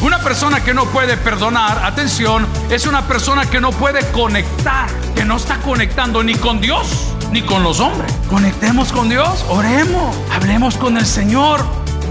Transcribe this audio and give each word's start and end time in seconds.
Una 0.00 0.20
persona 0.20 0.62
que 0.62 0.72
no 0.72 0.84
puede 0.86 1.16
perdonar, 1.16 1.84
atención, 1.84 2.46
es 2.70 2.86
una 2.86 3.08
persona 3.08 3.46
que 3.46 3.60
no 3.60 3.72
puede 3.72 4.08
conectar, 4.12 4.88
que 5.16 5.24
no 5.24 5.36
está 5.36 5.58
conectando 5.58 6.22
ni 6.22 6.36
con 6.36 6.60
Dios 6.60 7.14
ni 7.32 7.42
con 7.42 7.64
los 7.64 7.80
hombres. 7.80 8.12
Conectemos 8.30 8.92
con 8.92 9.08
Dios, 9.08 9.44
oremos, 9.48 10.16
hablemos 10.30 10.76
con 10.76 10.96
el 10.96 11.04
Señor. 11.04 11.60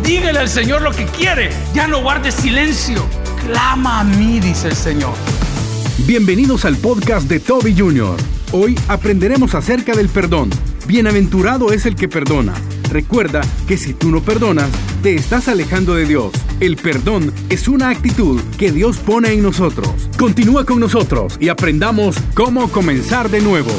Dígale 0.04 0.40
al 0.40 0.50
Señor 0.50 0.82
lo 0.82 0.92
que 0.92 1.06
quiere. 1.06 1.50
Ya 1.74 1.88
no 1.88 2.02
guarde 2.02 2.34
silencio. 2.34 3.06
Clama 3.46 4.02
a 4.02 4.04
mí, 4.04 4.42
dice 4.42 4.68
el 4.68 4.76
Señor. 4.76 5.14
Bienvenidos 6.00 6.66
al 6.66 6.76
podcast 6.76 7.30
de 7.30 7.40
Toby 7.40 7.74
Jr. 7.78 8.18
Hoy 8.52 8.78
aprenderemos 8.90 9.56
acerca 9.56 9.94
del 9.94 10.10
perdón. 10.10 10.50
Bienaventurado 10.88 11.72
es 11.72 11.86
el 11.86 11.96
que 11.96 12.10
perdona. 12.10 12.54
Recuerda 12.90 13.42
que 13.68 13.78
si 13.78 13.94
tú 13.94 14.10
no 14.10 14.22
perdonas, 14.22 14.70
te 15.04 15.16
estás 15.16 15.48
alejando 15.48 15.94
de 15.96 16.06
Dios. 16.06 16.32
El 16.60 16.78
perdón 16.78 17.34
es 17.50 17.68
una 17.68 17.90
actitud 17.90 18.42
que 18.58 18.72
Dios 18.72 18.98
pone 18.98 19.34
en 19.34 19.44
nosotros. 19.44 19.90
Continúa 20.18 20.66
con 20.66 20.80
nosotros 20.80 21.38
y 21.40 21.50
aprendamos 21.50 22.16
cómo 22.34 22.72
comenzar 22.72 23.30
de 23.30 23.42
nuevo. 23.42 23.72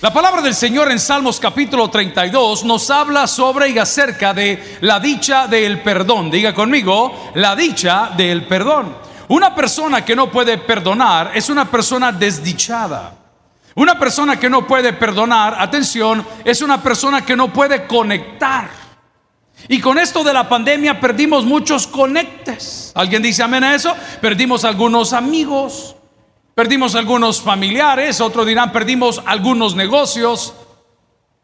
La 0.00 0.12
palabra 0.12 0.40
del 0.40 0.54
Señor 0.54 0.90
en 0.90 1.00
Salmos 1.00 1.38
capítulo 1.38 1.90
32 1.90 2.64
nos 2.64 2.90
habla 2.90 3.26
sobre 3.26 3.70
y 3.70 3.78
acerca 3.78 4.32
de 4.32 4.78
la 4.80 5.00
dicha 5.00 5.46
del 5.46 5.82
perdón. 5.82 6.30
Diga 6.30 6.54
conmigo, 6.54 7.30
la 7.34 7.56
dicha 7.56 8.10
del 8.16 8.46
perdón. 8.46 8.96
Una 9.28 9.54
persona 9.54 10.04
que 10.04 10.16
no 10.16 10.30
puede 10.30 10.58
perdonar 10.58 11.32
es 11.34 11.50
una 11.50 11.70
persona 11.70 12.12
desdichada. 12.12 13.25
Una 13.76 13.98
persona 13.98 14.40
que 14.40 14.48
no 14.48 14.66
puede 14.66 14.94
perdonar, 14.94 15.54
atención, 15.58 16.26
es 16.44 16.62
una 16.62 16.82
persona 16.82 17.24
que 17.24 17.36
no 17.36 17.52
puede 17.52 17.86
conectar. 17.86 18.70
Y 19.68 19.80
con 19.80 19.98
esto 19.98 20.24
de 20.24 20.32
la 20.32 20.48
pandemia 20.48 20.98
perdimos 20.98 21.44
muchos 21.44 21.86
conectes. 21.86 22.90
¿Alguien 22.94 23.22
dice 23.22 23.42
amén 23.42 23.64
a 23.64 23.74
eso? 23.74 23.94
Perdimos 24.22 24.64
algunos 24.64 25.12
amigos, 25.12 25.94
perdimos 26.54 26.94
algunos 26.94 27.42
familiares, 27.42 28.22
otros 28.22 28.46
dirán 28.46 28.72
perdimos 28.72 29.22
algunos 29.26 29.74
negocios. 29.74 30.54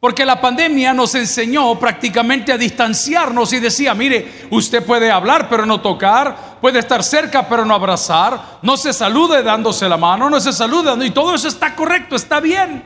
Porque 0.00 0.24
la 0.24 0.41
pandemia 0.41 0.94
nos 0.94 1.14
enseñó 1.14 1.78
prácticamente 1.78 2.50
a 2.50 2.58
distanciarnos 2.58 3.52
y 3.52 3.61
decía, 3.61 3.92
mire, 3.92 4.48
usted 4.50 4.84
puede 4.84 5.11
hablar 5.11 5.50
pero 5.50 5.67
no 5.67 5.83
tocar, 5.83 6.52
puede 6.62 6.78
estar 6.78 7.02
cerca 7.02 7.48
pero 7.48 7.64
no 7.64 7.74
abrazar, 7.74 8.60
no 8.62 8.77
se 8.77 8.92
salude 8.92 9.42
dándose 9.42 9.88
la 9.88 9.96
mano, 9.96 10.30
no 10.30 10.38
se 10.38 10.52
saluda 10.52 10.96
y 11.05 11.10
todo 11.10 11.34
eso 11.34 11.48
está 11.48 11.74
correcto, 11.74 12.14
está 12.14 12.38
bien. 12.38 12.84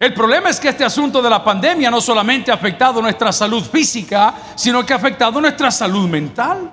El 0.00 0.12
problema 0.12 0.50
es 0.50 0.58
que 0.58 0.68
este 0.68 0.84
asunto 0.84 1.22
de 1.22 1.30
la 1.30 1.44
pandemia 1.44 1.92
no 1.92 2.00
solamente 2.00 2.50
ha 2.50 2.54
afectado 2.54 3.00
nuestra 3.00 3.32
salud 3.32 3.62
física, 3.62 4.34
sino 4.56 4.84
que 4.84 4.92
ha 4.92 4.96
afectado 4.96 5.40
nuestra 5.40 5.70
salud 5.70 6.08
mental. 6.08 6.72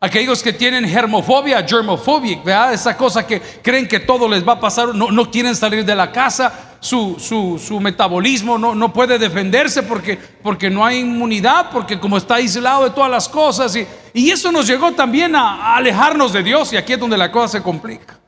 Aquellos 0.00 0.42
que 0.42 0.54
tienen 0.54 0.88
germofobia, 0.88 1.62
germofobia, 1.62 2.40
¿verdad? 2.42 2.72
esa 2.72 2.96
cosa 2.96 3.26
que 3.26 3.40
creen 3.62 3.86
que 3.86 4.00
todo 4.00 4.26
les 4.28 4.48
va 4.48 4.54
a 4.54 4.60
pasar, 4.60 4.94
no 4.94 5.30
quieren 5.30 5.54
salir 5.54 5.84
de 5.84 5.94
la 5.94 6.10
casa, 6.10 6.67
su, 6.80 7.16
su, 7.18 7.58
su 7.58 7.80
metabolismo 7.80 8.58
no, 8.58 8.74
no, 8.74 8.92
puede 8.92 9.18
defenderse 9.18 9.82
porque, 9.82 10.16
porque 10.16 10.70
no 10.70 10.84
hay 10.84 10.98
inmunidad, 10.98 11.70
porque 11.70 11.98
como 11.98 12.16
está 12.16 12.36
aislado 12.36 12.84
de 12.84 12.90
todas 12.90 13.10
las 13.10 13.28
cosas. 13.28 13.74
Y, 13.76 13.86
y 14.14 14.30
eso 14.30 14.52
nos 14.52 14.66
llegó 14.66 14.92
también 14.92 15.34
a, 15.34 15.72
a 15.72 15.76
alejarnos 15.76 16.32
de 16.32 16.42
Dios 16.42 16.72
y 16.72 16.76
aquí 16.76 16.92
es 16.92 17.00
donde 17.00 17.16
la 17.16 17.32
cosa 17.32 17.58
se 17.58 17.62
complica. 17.62 18.18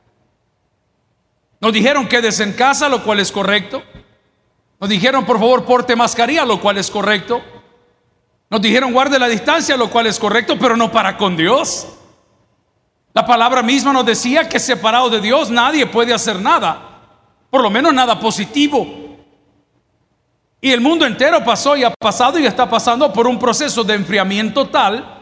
Nos 1.59 1.71
dijeron 1.73 2.07
quédese 2.07 2.43
en 2.43 2.53
casa, 2.53 2.89
lo 2.89 3.03
cual 3.03 3.19
es 3.19 3.31
correcto. 3.31 3.83
Nos 4.79 4.89
dijeron 4.89 5.25
por 5.25 5.37
favor 5.37 5.63
porte 5.63 5.95
mascarilla, 5.95 6.43
lo 6.43 6.59
cual 6.59 6.77
es 6.77 6.89
correcto. 6.89 7.41
Nos 8.49 8.61
dijeron 8.61 8.91
guarde 8.91 9.17
la 9.17 9.29
distancia, 9.29 9.77
lo 9.77 9.89
cual 9.89 10.07
es 10.07 10.19
correcto, 10.19 10.57
pero 10.59 10.75
no 10.75 10.91
para 10.91 11.15
con 11.17 11.37
Dios. 11.37 11.87
La 13.13 13.25
palabra 13.25 13.61
misma 13.61 13.93
nos 13.93 14.05
decía 14.05 14.49
que 14.49 14.59
separado 14.59 15.09
de 15.09 15.21
Dios 15.21 15.49
nadie 15.49 15.85
puede 15.85 16.13
hacer 16.13 16.41
nada, 16.41 16.90
por 17.51 17.61
lo 17.61 17.69
menos 17.69 17.93
nada 17.93 18.19
positivo. 18.19 18.87
Y 20.61 20.71
el 20.71 20.79
mundo 20.79 21.05
entero 21.05 21.43
pasó 21.43 21.75
y 21.75 21.83
ha 21.83 21.91
pasado 21.91 22.39
y 22.39 22.45
está 22.45 22.69
pasando 22.69 23.11
por 23.11 23.27
un 23.27 23.37
proceso 23.37 23.83
de 23.83 23.95
enfriamiento 23.95 24.69
tal 24.69 25.19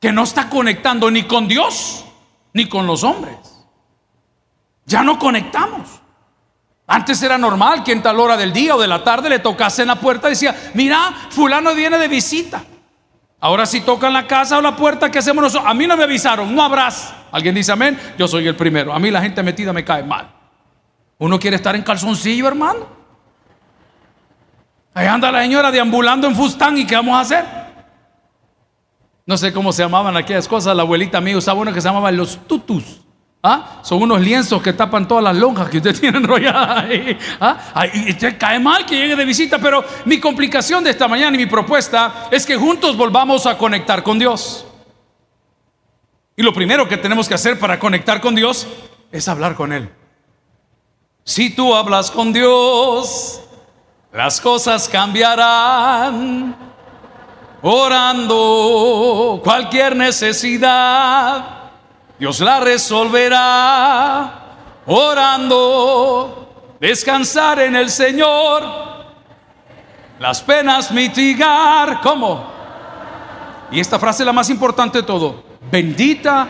que 0.00 0.12
no 0.12 0.22
está 0.22 0.48
conectando 0.48 1.10
ni 1.10 1.24
con 1.24 1.48
Dios 1.48 2.04
ni 2.52 2.68
con 2.68 2.86
los 2.86 3.02
hombres. 3.02 3.36
Ya 4.86 5.02
no 5.02 5.18
conectamos. 5.18 5.88
Antes 6.86 7.22
era 7.22 7.36
normal 7.36 7.82
que 7.82 7.92
en 7.92 8.02
tal 8.02 8.20
hora 8.20 8.36
del 8.36 8.52
día 8.52 8.76
o 8.76 8.80
de 8.80 8.86
la 8.86 9.02
tarde 9.02 9.28
le 9.28 9.40
tocase 9.40 9.82
en 9.82 9.88
la 9.88 9.96
puerta 9.96 10.28
y 10.28 10.30
decía, 10.30 10.54
mira, 10.74 11.12
fulano 11.30 11.74
viene 11.74 11.98
de 11.98 12.08
visita. 12.08 12.62
Ahora 13.40 13.66
si 13.66 13.80
tocan 13.80 14.12
la 14.12 14.26
casa 14.26 14.58
o 14.58 14.62
la 14.62 14.76
puerta, 14.76 15.10
¿qué 15.10 15.18
hacemos 15.18 15.42
nosotros? 15.42 15.70
A 15.70 15.74
mí 15.74 15.86
no 15.86 15.96
me 15.96 16.04
avisaron, 16.04 16.54
no 16.54 16.62
habrás. 16.62 17.12
¿Alguien 17.32 17.54
dice 17.54 17.72
amén? 17.72 17.98
Yo 18.16 18.28
soy 18.28 18.46
el 18.46 18.56
primero. 18.56 18.92
A 18.92 18.98
mí 18.98 19.10
la 19.10 19.20
gente 19.20 19.42
metida 19.42 19.72
me 19.72 19.84
cae 19.84 20.02
mal. 20.02 20.37
Uno 21.18 21.38
quiere 21.38 21.56
estar 21.56 21.74
en 21.74 21.82
calzoncillo, 21.82 22.46
hermano. 22.46 22.86
Ahí 24.94 25.06
anda 25.06 25.30
la 25.30 25.42
señora 25.42 25.70
deambulando 25.70 26.26
en 26.26 26.34
Fustán 26.34 26.78
y 26.78 26.86
¿qué 26.86 26.96
vamos 26.96 27.16
a 27.16 27.20
hacer? 27.20 27.44
No 29.26 29.36
sé 29.36 29.52
cómo 29.52 29.72
se 29.72 29.82
llamaban 29.82 30.16
aquellas 30.16 30.48
cosas. 30.48 30.74
La 30.74 30.82
abuelita 30.82 31.20
mía 31.20 31.36
usaba 31.36 31.60
uno 31.60 31.72
que 31.72 31.80
se 31.80 31.88
llamaba 31.88 32.10
los 32.10 32.46
tutus. 32.46 33.02
¿Ah? 33.42 33.80
Son 33.82 34.02
unos 34.02 34.20
lienzos 34.20 34.60
que 34.60 34.72
tapan 34.72 35.06
todas 35.06 35.22
las 35.22 35.36
lonjas 35.36 35.68
que 35.68 35.76
usted 35.76 35.96
tiene 36.00 36.18
enrolladas 36.18 36.84
ahí. 36.84 37.18
¿Ah? 37.40 37.58
Usted 38.08 38.36
cae 38.38 38.58
mal 38.58 38.86
que 38.86 38.96
llegue 38.96 39.16
de 39.16 39.24
visita, 39.24 39.58
pero 39.58 39.84
mi 40.04 40.18
complicación 40.18 40.82
de 40.82 40.90
esta 40.90 41.06
mañana 41.06 41.36
y 41.36 41.38
mi 41.38 41.46
propuesta 41.46 42.28
es 42.30 42.46
que 42.46 42.56
juntos 42.56 42.96
volvamos 42.96 43.46
a 43.46 43.58
conectar 43.58 44.02
con 44.02 44.18
Dios. 44.18 44.66
Y 46.36 46.42
lo 46.42 46.52
primero 46.52 46.88
que 46.88 46.96
tenemos 46.96 47.28
que 47.28 47.34
hacer 47.34 47.58
para 47.58 47.78
conectar 47.78 48.20
con 48.20 48.34
Dios 48.34 48.66
es 49.12 49.28
hablar 49.28 49.54
con 49.54 49.72
Él. 49.72 49.90
Si 51.28 51.50
tú 51.50 51.74
hablas 51.74 52.10
con 52.10 52.32
Dios, 52.32 53.38
las 54.14 54.40
cosas 54.40 54.88
cambiarán. 54.88 56.56
Orando 57.60 59.38
cualquier 59.44 59.94
necesidad 59.94 61.44
Dios 62.18 62.40
la 62.40 62.60
resolverá 62.60 64.32
orando, 64.86 66.76
descansar 66.80 67.58
en 67.60 67.76
el 67.76 67.90
Señor, 67.90 68.64
las 70.18 70.40
penas 70.40 70.90
mitigar. 70.90 72.00
¿Cómo? 72.00 72.42
Y 73.70 73.80
esta 73.80 73.98
frase 73.98 74.22
es 74.22 74.26
la 74.26 74.32
más 74.32 74.48
importante 74.48 75.02
de 75.02 75.04
todo. 75.06 75.44
Bendita 75.70 76.48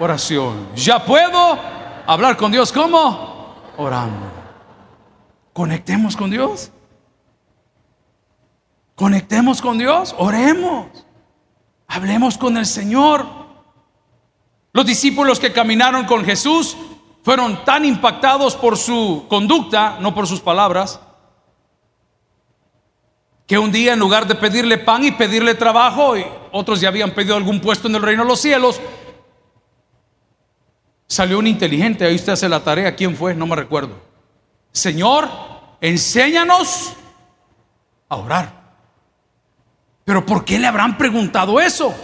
oración. 0.00 0.68
Ya 0.74 1.04
puedo 1.04 1.58
hablar 2.06 2.38
con 2.38 2.50
Dios. 2.50 2.72
¿Cómo? 2.72 3.33
Orando. 3.76 4.30
Conectemos 5.52 6.16
con 6.16 6.30
Dios. 6.30 6.70
Conectemos 8.94 9.60
con 9.60 9.78
Dios. 9.78 10.14
Oremos. 10.18 10.86
Hablemos 11.86 12.38
con 12.38 12.56
el 12.56 12.66
Señor. 12.66 13.26
Los 14.72 14.86
discípulos 14.86 15.38
que 15.38 15.52
caminaron 15.52 16.04
con 16.04 16.24
Jesús 16.24 16.76
fueron 17.22 17.64
tan 17.64 17.84
impactados 17.84 18.56
por 18.56 18.76
su 18.76 19.26
conducta, 19.28 19.98
no 20.00 20.14
por 20.14 20.26
sus 20.26 20.40
palabras, 20.40 21.00
que 23.46 23.58
un 23.58 23.72
día 23.72 23.92
en 23.92 23.98
lugar 23.98 24.26
de 24.26 24.34
pedirle 24.34 24.78
pan 24.78 25.04
y 25.04 25.12
pedirle 25.12 25.54
trabajo, 25.54 26.16
y 26.16 26.26
otros 26.52 26.80
ya 26.80 26.88
habían 26.88 27.12
pedido 27.12 27.36
algún 27.36 27.60
puesto 27.60 27.88
en 27.88 27.94
el 27.94 28.02
reino 28.02 28.24
de 28.24 28.28
los 28.28 28.40
cielos, 28.40 28.80
salió 31.14 31.38
un 31.38 31.46
inteligente, 31.46 32.04
ahí 32.04 32.16
usted 32.16 32.32
hace 32.32 32.48
la 32.48 32.64
tarea, 32.64 32.96
¿quién 32.96 33.16
fue? 33.16 33.34
No 33.34 33.46
me 33.46 33.54
recuerdo. 33.54 34.00
Señor, 34.72 35.28
enséñanos 35.80 36.94
a 38.08 38.16
orar. 38.16 38.64
Pero 40.04 40.26
¿por 40.26 40.44
qué 40.44 40.58
le 40.58 40.66
habrán 40.66 40.98
preguntado 40.98 41.60
eso? 41.60 41.94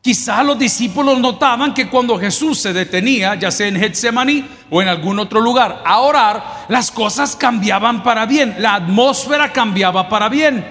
Quizá 0.00 0.42
los 0.42 0.58
discípulos 0.58 1.18
notaban 1.18 1.74
que 1.74 1.90
cuando 1.90 2.18
Jesús 2.18 2.58
se 2.58 2.72
detenía, 2.72 3.34
ya 3.34 3.50
sea 3.50 3.66
en 3.66 3.78
Getsemaní 3.78 4.48
o 4.70 4.80
en 4.80 4.88
algún 4.88 5.18
otro 5.18 5.42
lugar, 5.42 5.82
a 5.84 5.98
orar, 5.98 6.64
las 6.68 6.90
cosas 6.90 7.36
cambiaban 7.36 8.02
para 8.02 8.24
bien, 8.24 8.56
la 8.58 8.76
atmósfera 8.76 9.52
cambiaba 9.52 10.08
para 10.08 10.30
bien. 10.30 10.64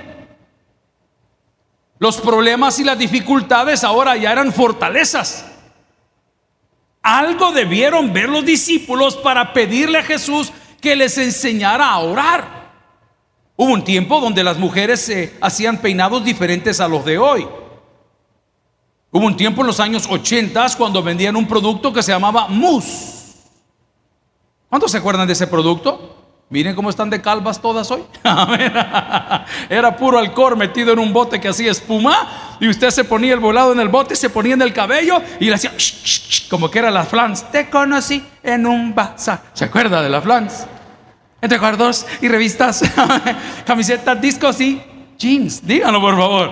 Los 2.00 2.20
problemas 2.20 2.80
y 2.80 2.84
las 2.84 2.98
dificultades 2.98 3.84
ahora 3.84 4.18
ya 4.18 4.32
eran 4.32 4.52
fortalezas. 4.52 5.49
Algo 7.02 7.52
debieron 7.52 8.12
ver 8.12 8.30
los 8.30 8.46
discípulos 8.46 9.16
para 9.16 9.54
pedirle 9.54 10.00
a 10.00 10.04
Jesús 10.04 10.52
que 10.82 10.96
les 10.96 11.18
enseñara 11.18 11.90
a 11.90 12.00
orar. 12.00 12.60
Hubo 13.56 13.74
un 13.74 13.84
tiempo 13.84 14.22
donde 14.22 14.44
las 14.44 14.58
mujeres 14.58 15.02
se 15.02 15.38
hacían 15.42 15.80
peinados 15.80 16.24
diferentes 16.24 16.80
a 16.80 16.88
los 16.88 17.04
de 17.06 17.18
hoy. 17.18 17.48
Hubo 19.12 19.26
un 19.26 19.36
tiempo 19.36 19.62
en 19.62 19.68
los 19.68 19.80
años 19.80 20.08
80 20.10 20.66
cuando 20.78 21.02
vendían 21.02 21.36
un 21.36 21.48
producto 21.48 21.92
que 21.92 22.04
se 22.04 22.12
llamaba 22.12 22.48
mousse. 22.48 23.36
¿Cuántos 24.70 24.92
se 24.92 24.98
acuerdan 24.98 25.26
de 25.26 25.34
ese 25.34 25.48
producto? 25.48 26.09
Miren 26.52 26.74
cómo 26.76 26.90
están 26.90 27.12
de 27.12 27.22
calvas 27.22 27.62
todas 27.62 27.92
hoy. 27.92 28.04
Era 29.70 29.96
puro 29.96 30.18
alcohol 30.18 30.58
metido 30.58 30.94
en 30.94 31.00
un 31.00 31.14
bote 31.14 31.40
que 31.40 31.48
hacía 31.48 31.70
espuma. 31.70 32.58
Y 32.60 32.68
usted 32.68 32.90
se 32.90 33.04
ponía 33.04 33.36
el 33.36 33.40
volado 33.40 33.72
en 33.72 33.80
el 33.80 33.88
bote, 33.88 34.16
se 34.16 34.32
ponía 34.32 34.56
en 34.56 34.62
el 34.64 34.74
cabello 34.74 35.22
y 35.40 35.46
le 35.46 35.54
hacía 35.54 35.72
como 36.50 36.72
que 36.72 36.80
era 36.80 36.90
la 36.90 37.04
flans. 37.06 37.50
Te 37.52 37.70
conocí 37.70 38.24
en 38.42 38.66
un 38.66 38.96
bazar. 38.96 39.44
¿Se 39.54 39.66
acuerda 39.66 40.02
de 40.02 40.10
la 40.10 40.22
flans? 40.22 40.66
Entre 41.40 41.60
cuadros 41.60 42.06
y 42.20 42.28
revistas, 42.28 42.84
camisetas, 43.66 44.20
discos 44.20 44.60
y 44.60 44.82
jeans. 45.18 45.66
Díganlo 45.66 46.02
por 46.02 46.18
favor. 46.18 46.52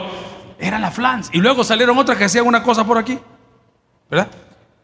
Era 0.59 0.77
la 0.77 0.91
flans. 0.91 1.29
Y 1.33 1.39
luego 1.39 1.63
salieron 1.63 1.97
otras 1.97 2.17
que 2.17 2.25
hacían 2.25 2.45
una 2.45 2.61
cosa 2.61 2.85
por 2.85 2.99
aquí. 2.99 3.19
¿Verdad? 4.09 4.29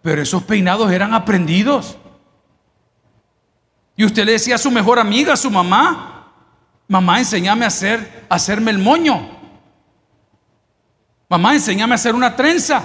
Pero 0.02 0.22
esos 0.24 0.44
peinados 0.44 0.92
eran 0.92 1.14
aprendidos. 1.14 1.98
Y 3.96 4.06
usted 4.06 4.26
le 4.26 4.34
decía 4.34 4.56
a 4.56 4.60
su 4.60 4.72
mejor 4.72 5.00
amiga, 5.00 5.34
a 5.34 5.38
su 5.38 5.52
mamá, 5.52 6.32
mamá, 6.88 7.20
enséñame 7.20 7.66
a 7.66 7.68
hacer, 7.68 8.26
a 8.30 8.36
hacerme 8.36 8.72
el 8.72 8.80
moño. 8.80 9.30
Mamá, 11.30 11.54
enséñame 11.54 11.94
a 11.94 11.96
hacer 11.96 12.16
una 12.16 12.36
trenza. 12.36 12.84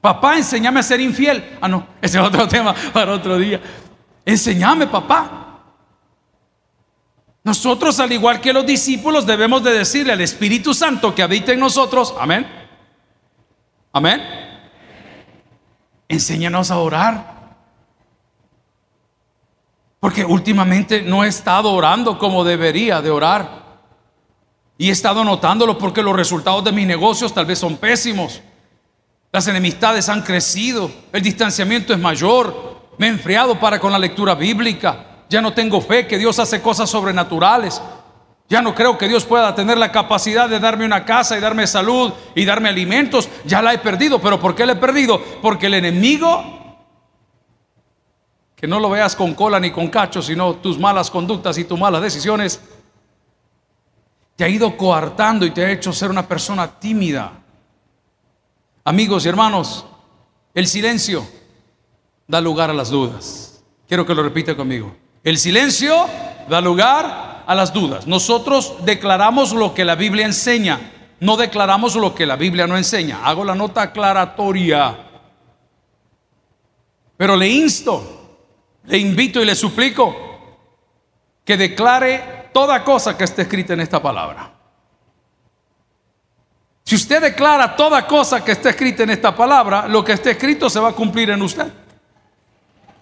Papá, 0.00 0.36
enséñame 0.36 0.80
a 0.80 0.82
ser 0.82 1.00
infiel. 1.00 1.58
Ah, 1.60 1.68
no, 1.68 1.86
ese 2.00 2.18
es 2.18 2.24
otro 2.24 2.48
tema 2.48 2.74
para 2.92 3.12
otro 3.12 3.36
día. 3.36 3.60
Enséñame, 4.24 4.86
papá. 4.86 5.62
Nosotros, 7.44 7.98
al 8.00 8.12
igual 8.12 8.40
que 8.40 8.52
los 8.52 8.66
discípulos, 8.66 9.26
debemos 9.26 9.62
de 9.62 9.72
decirle 9.72 10.12
al 10.12 10.20
Espíritu 10.20 10.74
Santo 10.74 11.14
que 11.14 11.22
habita 11.22 11.52
en 11.52 11.60
nosotros, 11.60 12.14
amén. 12.18 12.46
Amén. 13.92 14.22
Enséñanos 16.08 16.70
a 16.70 16.78
orar. 16.78 17.37
Porque 20.00 20.24
últimamente 20.24 21.02
no 21.02 21.24
he 21.24 21.28
estado 21.28 21.72
orando 21.72 22.18
como 22.18 22.44
debería 22.44 23.02
de 23.02 23.10
orar. 23.10 23.66
Y 24.76 24.90
he 24.90 24.92
estado 24.92 25.24
notándolo 25.24 25.76
porque 25.76 26.02
los 26.02 26.14
resultados 26.14 26.62
de 26.62 26.72
mis 26.72 26.86
negocios 26.86 27.34
tal 27.34 27.46
vez 27.46 27.58
son 27.58 27.76
pésimos. 27.76 28.40
Las 29.32 29.46
enemistades 29.48 30.08
han 30.08 30.22
crecido, 30.22 30.90
el 31.12 31.22
distanciamiento 31.22 31.92
es 31.92 31.98
mayor, 31.98 32.78
me 32.96 33.06
he 33.06 33.10
enfriado 33.10 33.58
para 33.60 33.78
con 33.78 33.92
la 33.92 33.98
lectura 33.98 34.34
bíblica, 34.34 35.24
ya 35.28 35.42
no 35.42 35.52
tengo 35.52 35.82
fe 35.82 36.06
que 36.06 36.16
Dios 36.16 36.38
hace 36.38 36.62
cosas 36.62 36.88
sobrenaturales, 36.88 37.82
ya 38.48 38.62
no 38.62 38.74
creo 38.74 38.96
que 38.96 39.06
Dios 39.06 39.26
pueda 39.26 39.54
tener 39.54 39.76
la 39.76 39.92
capacidad 39.92 40.48
de 40.48 40.58
darme 40.58 40.86
una 40.86 41.04
casa 41.04 41.36
y 41.36 41.40
darme 41.40 41.66
salud 41.66 42.12
y 42.34 42.46
darme 42.46 42.70
alimentos, 42.70 43.28
ya 43.44 43.60
la 43.60 43.74
he 43.74 43.78
perdido, 43.78 44.18
pero 44.18 44.40
¿por 44.40 44.54
qué 44.54 44.64
la 44.64 44.72
he 44.72 44.76
perdido? 44.76 45.22
Porque 45.42 45.66
el 45.66 45.74
enemigo 45.74 46.67
que 48.58 48.66
no 48.66 48.80
lo 48.80 48.90
veas 48.90 49.14
con 49.14 49.34
cola 49.34 49.60
ni 49.60 49.70
con 49.70 49.86
cacho, 49.86 50.20
sino 50.20 50.54
tus 50.56 50.78
malas 50.78 51.10
conductas 51.10 51.56
y 51.58 51.64
tus 51.64 51.78
malas 51.78 52.02
decisiones, 52.02 52.60
te 54.34 54.42
ha 54.42 54.48
ido 54.48 54.76
coartando 54.76 55.46
y 55.46 55.52
te 55.52 55.64
ha 55.64 55.70
hecho 55.70 55.92
ser 55.92 56.10
una 56.10 56.26
persona 56.26 56.66
tímida. 56.80 57.32
Amigos 58.84 59.24
y 59.24 59.28
hermanos, 59.28 59.86
el 60.54 60.66
silencio 60.66 61.24
da 62.26 62.40
lugar 62.40 62.70
a 62.70 62.74
las 62.74 62.90
dudas. 62.90 63.62
Quiero 63.86 64.04
que 64.04 64.14
lo 64.14 64.24
repita 64.24 64.56
conmigo. 64.56 64.92
El 65.22 65.38
silencio 65.38 66.06
da 66.48 66.60
lugar 66.60 67.44
a 67.46 67.54
las 67.54 67.72
dudas. 67.72 68.08
Nosotros 68.08 68.74
declaramos 68.84 69.52
lo 69.52 69.72
que 69.72 69.84
la 69.84 69.94
Biblia 69.94 70.26
enseña, 70.26 70.80
no 71.20 71.36
declaramos 71.36 71.94
lo 71.94 72.12
que 72.12 72.26
la 72.26 72.34
Biblia 72.34 72.66
no 72.66 72.76
enseña. 72.76 73.24
Hago 73.24 73.44
la 73.44 73.54
nota 73.54 73.82
aclaratoria. 73.82 74.98
Pero 77.16 77.36
le 77.36 77.48
insto 77.48 78.17
le 78.88 78.98
invito 78.98 79.40
y 79.42 79.44
le 79.44 79.54
suplico 79.54 80.16
que 81.44 81.56
declare 81.56 82.50
toda 82.52 82.82
cosa 82.82 83.16
que 83.16 83.24
esté 83.24 83.42
escrita 83.42 83.74
en 83.74 83.80
esta 83.80 84.02
palabra. 84.02 84.50
Si 86.84 86.94
usted 86.94 87.20
declara 87.20 87.76
toda 87.76 88.06
cosa 88.06 88.42
que 88.42 88.52
esté 88.52 88.70
escrita 88.70 89.02
en 89.02 89.10
esta 89.10 89.36
palabra, 89.36 89.86
lo 89.88 90.02
que 90.02 90.12
esté 90.12 90.30
escrito 90.30 90.70
se 90.70 90.80
va 90.80 90.88
a 90.88 90.92
cumplir 90.92 91.28
en 91.30 91.42
usted. 91.42 91.70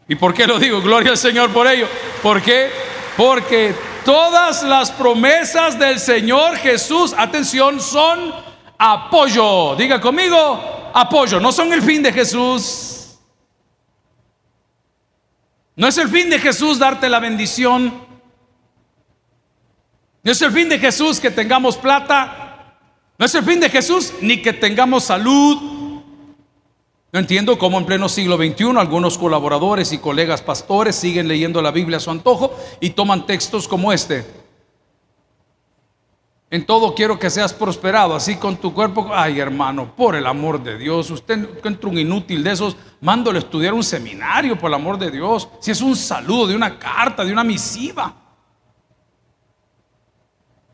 ¿Y 0.08 0.16
por 0.16 0.34
qué 0.34 0.46
lo 0.46 0.58
digo? 0.58 0.80
Gloria 0.80 1.12
al 1.12 1.16
Señor 1.16 1.52
por 1.52 1.68
ello. 1.68 1.88
¿Por 2.20 2.42
qué? 2.42 2.70
Porque 3.16 3.74
todas 4.04 4.64
las 4.64 4.90
promesas 4.90 5.78
del 5.78 6.00
Señor 6.00 6.56
Jesús, 6.56 7.14
atención, 7.16 7.80
son 7.80 8.34
apoyo. 8.76 9.76
Diga 9.76 10.00
conmigo, 10.00 10.90
apoyo. 10.92 11.38
No 11.38 11.52
son 11.52 11.72
el 11.72 11.82
fin 11.82 12.02
de 12.02 12.12
Jesús, 12.12 12.95
no 15.76 15.86
es 15.86 15.98
el 15.98 16.08
fin 16.08 16.30
de 16.30 16.38
Jesús 16.38 16.78
darte 16.78 17.08
la 17.08 17.20
bendición. 17.20 17.92
No 20.22 20.32
es 20.32 20.40
el 20.42 20.50
fin 20.50 20.68
de 20.68 20.78
Jesús 20.78 21.20
que 21.20 21.30
tengamos 21.30 21.76
plata. 21.76 22.78
No 23.18 23.26
es 23.26 23.34
el 23.34 23.44
fin 23.44 23.60
de 23.60 23.68
Jesús 23.68 24.14
ni 24.22 24.42
que 24.42 24.54
tengamos 24.54 25.04
salud. 25.04 25.76
No 27.12 27.20
entiendo 27.20 27.58
cómo 27.58 27.78
en 27.78 27.86
pleno 27.86 28.08
siglo 28.08 28.36
XXI 28.36 28.78
algunos 28.78 29.16
colaboradores 29.18 29.92
y 29.92 29.98
colegas 29.98 30.42
pastores 30.42 30.96
siguen 30.96 31.28
leyendo 31.28 31.62
la 31.62 31.70
Biblia 31.70 31.98
a 31.98 32.00
su 32.00 32.10
antojo 32.10 32.54
y 32.80 32.90
toman 32.90 33.26
textos 33.26 33.68
como 33.68 33.92
este. 33.92 34.45
En 36.48 36.64
todo 36.64 36.94
quiero 36.94 37.18
que 37.18 37.28
seas 37.28 37.52
prosperado, 37.52 38.14
así 38.14 38.36
con 38.36 38.56
tu 38.56 38.72
cuerpo. 38.72 39.10
Ay, 39.12 39.40
hermano, 39.40 39.94
por 39.96 40.14
el 40.14 40.26
amor 40.26 40.62
de 40.62 40.78
Dios, 40.78 41.10
usted 41.10 41.38
encuentra 41.38 41.90
un 41.90 41.98
inútil 41.98 42.44
de 42.44 42.52
esos, 42.52 42.76
mándole 43.00 43.38
a 43.38 43.42
estudiar 43.42 43.74
un 43.74 43.82
seminario, 43.82 44.56
por 44.56 44.70
el 44.70 44.74
amor 44.74 44.96
de 44.96 45.10
Dios. 45.10 45.48
Si 45.60 45.72
es 45.72 45.80
un 45.80 45.96
saludo, 45.96 46.46
de 46.46 46.56
una 46.56 46.78
carta, 46.78 47.24
de 47.24 47.32
una 47.32 47.42
misiva. 47.42 48.14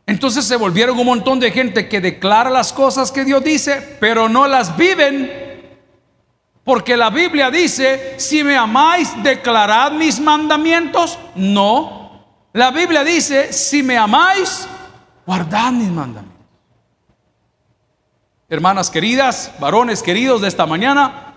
Entonces 0.05 0.45
se 0.45 0.57
volvieron 0.57 0.99
un 0.99 1.05
montón 1.05 1.39
de 1.39 1.49
gente 1.49 1.89
que 1.89 2.01
declara 2.01 2.51
las 2.51 2.71
cosas 2.71 3.11
que 3.11 3.23
Dios 3.23 3.43
dice, 3.43 3.97
pero 3.99 4.29
no 4.29 4.47
las 4.47 4.77
viven. 4.77 5.31
Porque 6.63 6.95
la 6.95 7.09
Biblia 7.09 7.49
dice, 7.49 8.15
si 8.19 8.43
me 8.43 8.55
amáis, 8.55 9.11
declarad 9.23 9.93
mis 9.93 10.19
mandamientos. 10.19 11.17
No. 11.35 12.25
La 12.53 12.69
Biblia 12.69 13.03
dice, 13.03 13.51
si 13.51 13.81
me 13.81 13.97
amáis, 13.97 14.67
guardad 15.25 15.71
mis 15.71 15.89
mandamientos. 15.89 16.45
Hermanas 18.49 18.89
queridas, 18.89 19.51
varones 19.59 20.03
queridos 20.03 20.41
de 20.41 20.47
esta 20.47 20.65
mañana, 20.65 21.33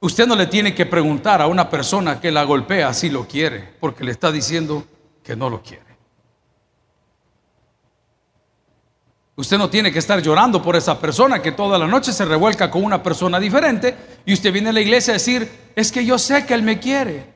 usted 0.00 0.26
no 0.26 0.36
le 0.36 0.46
tiene 0.46 0.74
que 0.74 0.86
preguntar 0.86 1.42
a 1.42 1.46
una 1.46 1.68
persona 1.68 2.20
que 2.20 2.30
la 2.30 2.44
golpea 2.44 2.92
si 2.94 3.10
lo 3.10 3.26
quiere, 3.26 3.74
porque 3.80 4.04
le 4.04 4.12
está 4.12 4.30
diciendo 4.30 4.84
que 5.22 5.34
no 5.34 5.50
lo 5.50 5.62
quiere. 5.62 5.84
Usted 9.36 9.58
no 9.58 9.68
tiene 9.68 9.90
que 9.90 9.98
estar 9.98 10.22
llorando 10.22 10.62
por 10.62 10.76
esa 10.76 11.00
persona 11.00 11.42
que 11.42 11.50
toda 11.50 11.76
la 11.76 11.88
noche 11.88 12.12
se 12.12 12.24
revuelca 12.24 12.70
con 12.70 12.84
una 12.84 13.02
persona 13.02 13.40
diferente 13.40 13.96
y 14.24 14.32
usted 14.32 14.52
viene 14.52 14.68
a 14.68 14.72
la 14.72 14.80
iglesia 14.80 15.12
a 15.12 15.14
decir, 15.14 15.72
es 15.74 15.90
que 15.90 16.04
yo 16.04 16.18
sé 16.20 16.46
que 16.46 16.54
él 16.54 16.62
me 16.62 16.78
quiere. 16.78 17.33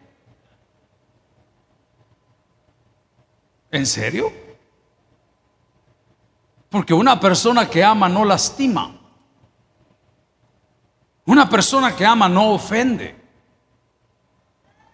¿En 3.71 3.87
serio? 3.87 4.33
Porque 6.71 6.95
una 6.95 7.19
persona 7.19 7.69
que 7.69 7.83
ama 7.85 8.09
no 8.09 8.25
lastima. 8.25 8.95
Una 11.25 11.49
persona 11.49 11.95
que 11.95 12.07
ama 12.07 12.29
no 12.29 12.53
ofende. 12.53 13.15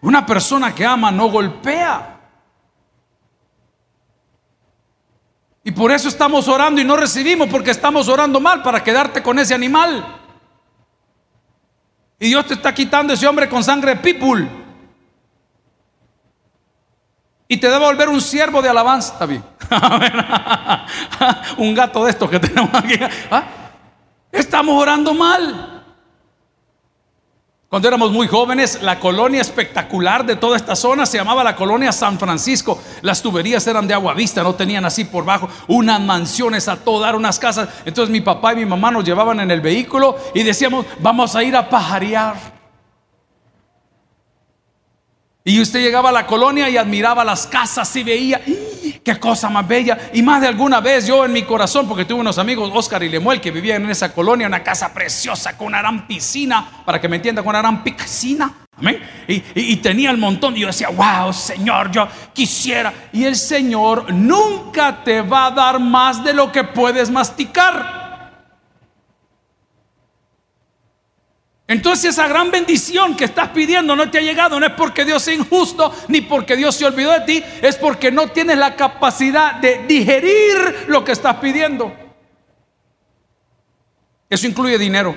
Una 0.01 0.25
persona 0.25 0.73
que 0.73 0.85
ama 0.85 1.11
no 1.11 1.29
golpea. 1.29 2.11
Y 5.63 5.71
por 5.71 5.91
eso 5.91 6.07
estamos 6.09 6.47
orando 6.47 6.79
y 6.79 6.83
no 6.83 6.95
recibimos 6.95 7.47
porque 7.49 7.71
estamos 7.71 8.07
orando 8.07 8.39
mal 8.39 8.61
para 8.61 8.83
quedarte 8.83 9.23
con 9.23 9.39
ese 9.39 9.55
animal. 9.55 10.21
Y 12.19 12.27
Dios 12.27 12.45
te 12.45 12.53
está 12.53 12.73
quitando 12.73 13.13
ese 13.13 13.27
hombre 13.27 13.49
con 13.49 13.63
sangre 13.63 13.95
de 13.95 14.01
people 14.01 14.64
y 17.47 17.57
te 17.57 17.67
debe 17.67 17.85
volver 17.85 18.09
un 18.09 18.21
siervo 18.21 18.61
de 18.61 18.69
alabanza. 18.69 19.13
Está 19.13 19.25
bien. 19.27 19.43
un 21.57 21.73
gato 21.73 22.03
de 22.03 22.11
estos 22.11 22.29
que 22.29 22.39
tenemos 22.39 22.73
aquí. 22.73 22.95
¿Ah? 23.29 23.43
Estamos 24.31 24.81
orando 24.81 25.13
mal. 25.13 25.75
Cuando 27.67 27.87
éramos 27.87 28.11
muy 28.11 28.27
jóvenes, 28.27 28.81
la 28.81 28.99
colonia 28.99 29.41
espectacular 29.41 30.25
de 30.25 30.37
toda 30.37 30.55
esta 30.55 30.75
zona 30.75 31.05
se 31.05 31.17
llamaba 31.17 31.43
la 31.43 31.55
colonia 31.55 31.91
San 31.91 32.17
Francisco. 32.17 32.81
Las 33.01 33.21
tuberías 33.21 33.67
eran 33.67 33.87
de 33.87 33.93
agua 33.93 34.13
vista, 34.13 34.43
no 34.43 34.55
tenían 34.55 34.85
así 34.85 35.03
por 35.03 35.25
bajo 35.25 35.49
unas 35.67 35.99
mansiones 35.99 36.67
a 36.67 36.77
todo 36.77 37.01
dar, 37.01 37.15
unas 37.15 37.37
casas. 37.37 37.67
Entonces 37.83 38.11
mi 38.11 38.21
papá 38.21 38.53
y 38.53 38.57
mi 38.57 38.65
mamá 38.65 38.91
nos 38.91 39.03
llevaban 39.03 39.39
en 39.39 39.51
el 39.51 39.61
vehículo 39.61 40.17
y 40.33 40.43
decíamos, 40.43 40.85
vamos 40.99 41.35
a 41.35 41.43
ir 41.43 41.55
a 41.55 41.67
pajarear. 41.67 42.54
Y 45.47 45.61
usted 45.61 45.79
llegaba 45.79 46.09
a 46.09 46.11
la 46.11 46.25
colonia 46.25 46.67
y 46.71 46.75
admiraba 46.75 47.23
las 47.23 47.45
casas 47.45 47.95
y 47.95 48.03
veía, 48.03 48.41
qué 49.03 49.19
cosa 49.19 49.47
más 49.47 49.67
bella. 49.67 50.09
Y 50.11 50.23
más 50.23 50.41
de 50.41 50.47
alguna 50.47 50.81
vez 50.81 51.05
yo 51.05 51.23
en 51.23 51.33
mi 51.33 51.43
corazón, 51.43 51.87
porque 51.87 52.03
tuve 52.03 52.19
unos 52.19 52.39
amigos, 52.39 52.71
Oscar 52.73 53.03
y 53.03 53.09
Lemuel, 53.09 53.39
que 53.39 53.51
vivían 53.51 53.83
en 53.83 53.91
esa 53.91 54.11
colonia, 54.11 54.47
una 54.47 54.63
casa 54.63 54.91
preciosa 54.91 55.55
con 55.55 55.67
una 55.67 55.81
gran 55.81 56.07
piscina, 56.07 56.81
para 56.83 56.99
que 56.99 57.07
me 57.07 57.17
entienda, 57.17 57.43
con 57.43 57.51
una 57.51 57.59
gran 57.59 57.83
piscina. 57.83 58.51
Amén. 58.75 58.99
Y, 59.27 59.75
tenía 59.75 60.09
el 60.09 60.17
montón. 60.17 60.57
Y 60.57 60.61
yo 60.61 60.67
decía, 60.67 60.89
wow, 60.89 61.31
Señor, 61.31 61.91
yo 61.91 62.07
quisiera. 62.33 62.91
Y 63.13 63.25
el 63.25 63.35
Señor 63.35 64.11
nunca 64.11 65.03
te 65.03 65.21
va 65.21 65.45
a 65.45 65.51
dar 65.51 65.79
más 65.79 66.23
de 66.23 66.33
lo 66.33 66.51
que 66.51 66.63
puedes 66.63 67.11
masticar. 67.11 68.04
Entonces 71.67 72.11
esa 72.11 72.27
gran 72.27 72.51
bendición 72.51 73.15
que 73.15 73.25
estás 73.25 73.49
pidiendo 73.49 73.95
no 73.95 74.11
te 74.11 74.19
ha 74.19 74.21
llegado, 74.21 74.59
no 74.59 74.65
es 74.67 74.73
porque 74.73 75.03
Dios 75.03 75.23
sea 75.23 75.33
injusto, 75.33 75.91
ni 76.07 76.21
porque 76.21 76.55
Dios 76.55 76.75
se 76.75 76.85
olvidó 76.85 77.11
de 77.11 77.21
ti, 77.21 77.43
es 77.61 77.75
porque 77.75 78.11
no 78.11 78.27
tienes 78.27 78.57
la 78.57 78.75
capacidad 78.75 79.55
de 79.55 79.83
digerir 79.87 80.85
lo 80.87 81.03
que 81.03 81.11
estás 81.11 81.37
pidiendo. 81.37 81.91
Eso 84.29 84.45
incluye 84.45 84.77
dinero. 84.77 85.15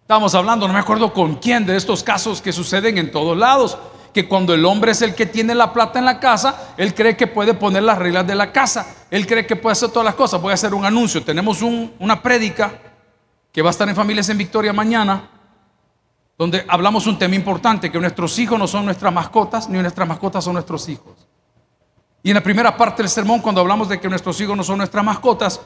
Estábamos 0.00 0.34
hablando, 0.34 0.66
no 0.66 0.74
me 0.74 0.80
acuerdo 0.80 1.12
con 1.12 1.36
quién, 1.36 1.64
de 1.64 1.76
estos 1.76 2.02
casos 2.02 2.42
que 2.42 2.52
suceden 2.52 2.98
en 2.98 3.12
todos 3.12 3.36
lados, 3.36 3.78
que 4.12 4.26
cuando 4.26 4.54
el 4.54 4.64
hombre 4.64 4.90
es 4.90 5.02
el 5.02 5.14
que 5.14 5.24
tiene 5.24 5.54
la 5.54 5.72
plata 5.72 6.00
en 6.00 6.04
la 6.04 6.18
casa, 6.18 6.74
él 6.76 6.94
cree 6.94 7.16
que 7.16 7.28
puede 7.28 7.54
poner 7.54 7.84
las 7.84 7.96
reglas 7.96 8.26
de 8.26 8.34
la 8.34 8.50
casa, 8.50 9.06
él 9.10 9.24
cree 9.24 9.46
que 9.46 9.54
puede 9.54 9.72
hacer 9.72 9.90
todas 9.90 10.04
las 10.04 10.16
cosas. 10.16 10.42
Voy 10.42 10.50
a 10.50 10.54
hacer 10.54 10.74
un 10.74 10.84
anuncio, 10.84 11.22
tenemos 11.22 11.62
una 11.62 12.20
prédica 12.20 12.91
que 13.52 13.62
va 13.62 13.68
a 13.68 13.72
estar 13.72 13.88
en 13.88 13.94
Familias 13.94 14.28
en 14.30 14.38
Victoria 14.38 14.72
mañana, 14.72 15.28
donde 16.38 16.64
hablamos 16.66 17.06
un 17.06 17.18
tema 17.18 17.34
importante, 17.34 17.92
que 17.92 18.00
nuestros 18.00 18.38
hijos 18.38 18.58
no 18.58 18.66
son 18.66 18.86
nuestras 18.86 19.12
mascotas, 19.12 19.68
ni 19.68 19.78
nuestras 19.78 20.08
mascotas 20.08 20.42
son 20.42 20.54
nuestros 20.54 20.88
hijos. 20.88 21.28
Y 22.22 22.30
en 22.30 22.34
la 22.34 22.42
primera 22.42 22.76
parte 22.76 23.02
del 23.02 23.10
sermón, 23.10 23.40
cuando 23.40 23.60
hablamos 23.60 23.88
de 23.88 24.00
que 24.00 24.08
nuestros 24.08 24.40
hijos 24.40 24.56
no 24.56 24.64
son 24.64 24.78
nuestras 24.78 25.04
mascotas, 25.04 25.60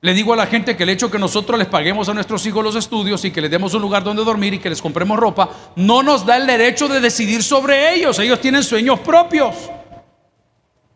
le 0.00 0.14
digo 0.14 0.32
a 0.32 0.36
la 0.36 0.46
gente 0.46 0.76
que 0.76 0.82
el 0.82 0.88
hecho 0.88 1.10
que 1.10 1.18
nosotros 1.18 1.58
les 1.58 1.68
paguemos 1.68 2.08
a 2.08 2.14
nuestros 2.14 2.44
hijos 2.46 2.62
los 2.62 2.76
estudios 2.76 3.24
y 3.24 3.30
que 3.30 3.40
les 3.40 3.50
demos 3.50 3.72
un 3.74 3.82
lugar 3.82 4.02
donde 4.02 4.24
dormir 4.24 4.54
y 4.54 4.58
que 4.58 4.68
les 4.68 4.82
compremos 4.82 5.18
ropa, 5.18 5.48
no 5.76 6.02
nos 6.02 6.26
da 6.26 6.36
el 6.36 6.46
derecho 6.46 6.88
de 6.88 7.00
decidir 7.00 7.42
sobre 7.42 7.94
ellos. 7.94 8.18
Ellos 8.18 8.40
tienen 8.40 8.62
sueños 8.62 9.00
propios. 9.00 9.70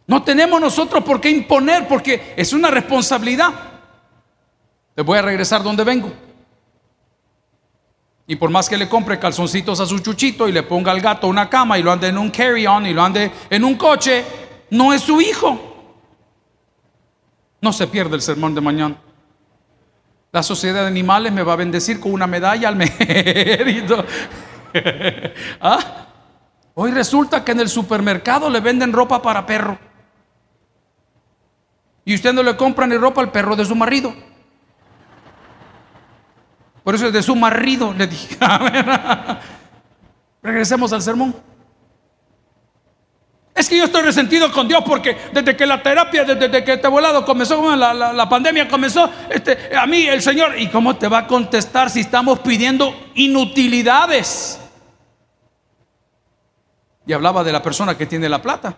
No 0.08 0.23
tenemos 0.23 0.61
nosotros 0.61 1.04
por 1.04 1.20
qué 1.20 1.30
imponer, 1.30 1.87
porque 1.88 2.35
es 2.37 2.52
una 2.52 2.70
responsabilidad. 2.70 3.75
Les 4.97 5.05
voy 5.05 5.19
a 5.19 5.23
regresar 5.23 5.62
donde 5.62 5.85
vengo. 5.85 6.11
Y 8.26 8.35
por 8.37 8.50
más 8.50 8.69
que 8.69 8.76
le 8.76 8.88
compre 8.88 9.19
calzoncitos 9.19 9.79
a 9.79 9.87
su 9.87 9.99
chuchito 10.00 10.49
y 10.49 10.53
le 10.53 10.62
ponga 10.62 10.91
al 10.91 11.00
gato 11.00 11.29
una 11.29 11.49
cama 11.49 11.79
y 11.79 11.83
lo 11.83 11.93
ande 11.93 12.09
en 12.09 12.19
un 12.19 12.31
carry-on 12.31 12.87
y 12.87 12.95
lo 12.95 13.03
ande 13.03 13.31
en 13.50 13.65
un 13.65 13.76
coche, 13.76 14.25
no 14.71 14.93
es 14.93 15.03
su 15.03 15.21
hijo. 15.21 15.61
No 17.61 17.73
se 17.73 17.87
pierde 17.87 18.17
el 18.17 18.23
sermón 18.23 18.55
de 18.55 18.61
mañana. 18.61 18.97
La 20.33 20.43
sociedad 20.43 20.83
de 20.83 20.88
animales 20.88 21.33
me 21.33 21.43
va 21.43 21.53
a 21.53 21.57
bendecir 21.57 22.00
con 22.00 22.12
una 22.12 22.26
medalla 22.26 22.69
al 22.69 22.76
mérito. 22.76 24.05
¿Ah? 25.61 26.07
Hoy 26.75 26.91
resulta 26.91 27.45
que 27.45 27.53
en 27.53 27.61
el 27.61 27.69
supermercado 27.69 28.50
le 28.50 28.61
venden 28.61 28.93
ropa 28.93 29.23
para 29.23 29.47
perro. 29.47 29.79
Y 32.05 32.15
usted 32.15 32.33
no 32.33 32.43
le 32.43 32.57
compra 32.57 32.87
ni 32.87 32.97
ropa 32.97 33.21
al 33.21 33.31
perro 33.31 33.57
de 33.57 33.65
su 33.65 33.75
marido. 33.75 34.12
Por 36.87 36.95
eso 36.95 37.09
es 37.09 37.12
de 37.12 37.21
su 37.21 37.35
marido, 37.35 37.93
le 37.93 38.07
dije. 38.07 38.38
Regresemos 40.40 40.93
al 40.93 41.02
sermón. 41.02 41.35
Es 43.52 43.69
que 43.69 43.76
yo 43.76 43.87
estoy 43.87 44.02
resentido 44.02 44.52
con 44.52 44.69
Dios 44.69 44.85
porque 44.87 45.16
desde 45.33 45.57
que 45.57 45.66
la 45.66 45.83
terapia, 45.83 46.23
desde 46.23 46.62
que 46.62 46.75
este 46.75 46.87
volado 46.87 47.25
comenzó, 47.25 47.75
la, 47.75 47.93
la, 47.93 48.28
pandemia 48.28 48.69
comenzó, 48.69 49.11
este, 49.28 49.76
a 49.76 49.85
mí 49.88 50.07
el 50.07 50.23
Señor, 50.23 50.61
¿y 50.61 50.69
cómo 50.69 50.95
te 50.95 51.09
va 51.09 51.19
a 51.19 51.26
contestar 51.26 51.90
si 51.90 51.99
estamos 51.99 52.38
pidiendo 52.38 52.95
inutilidades? 53.16 54.61
Y 57.05 57.12
hablaba 57.12 57.43
de 57.43 57.50
la 57.50 57.64
persona 57.64 57.99
que 57.99 58.07
tiene 58.07 58.28
la 58.28 58.40
plata. 58.40 58.76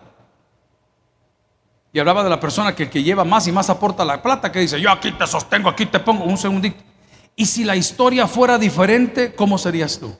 Y 1.93 1.99
hablaba 1.99 2.23
de 2.23 2.31
la 2.31 2.39
persona 2.39 2.73
que, 2.73 2.89
que 2.89 3.03
lleva 3.03 3.23
más 3.23 3.45
y 3.45 3.51
más 3.51 3.69
aporta 3.69 4.03
la 4.03 4.19
plata, 4.19 4.51
que 4.51 4.61
dice, 4.61 4.81
yo 4.81 4.89
aquí 4.89 5.11
te 5.11 5.27
sostengo, 5.27 5.69
aquí 5.69 5.85
te 5.85 5.99
pongo 5.99 6.23
un 6.23 6.39
segundito. 6.39 6.88
Y 7.39 7.45
si 7.45 7.63
la 7.63 7.77
historia 7.77 8.27
fuera 8.27 8.57
diferente, 8.57 9.33
¿cómo 9.33 9.57
serías 9.57 9.97
tú? 9.97 10.13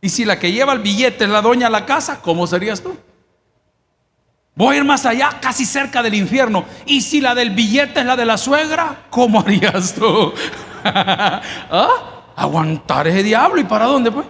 Y 0.00 0.08
si 0.08 0.24
la 0.24 0.38
que 0.38 0.50
lleva 0.50 0.72
el 0.72 0.78
billete 0.78 1.24
es 1.24 1.30
la 1.30 1.42
doña 1.42 1.66
a 1.66 1.70
la 1.70 1.84
casa, 1.84 2.22
¿cómo 2.22 2.46
serías 2.46 2.80
tú? 2.80 2.96
Voy 4.54 4.76
a 4.76 4.78
ir 4.78 4.84
más 4.86 5.04
allá, 5.04 5.38
casi 5.38 5.66
cerca 5.66 6.02
del 6.02 6.14
infierno. 6.14 6.64
Y 6.86 7.02
si 7.02 7.20
la 7.20 7.34
del 7.34 7.50
billete 7.50 8.00
es 8.00 8.06
la 8.06 8.16
de 8.16 8.24
la 8.24 8.38
suegra, 8.38 9.04
¿cómo 9.10 9.40
harías 9.46 9.92
tú? 9.92 10.32
¿Ah? 10.82 12.32
Aguantar 12.34 13.06
ese 13.06 13.22
diablo 13.22 13.60
y 13.60 13.64
para 13.64 13.84
dónde 13.84 14.10
pues. 14.10 14.26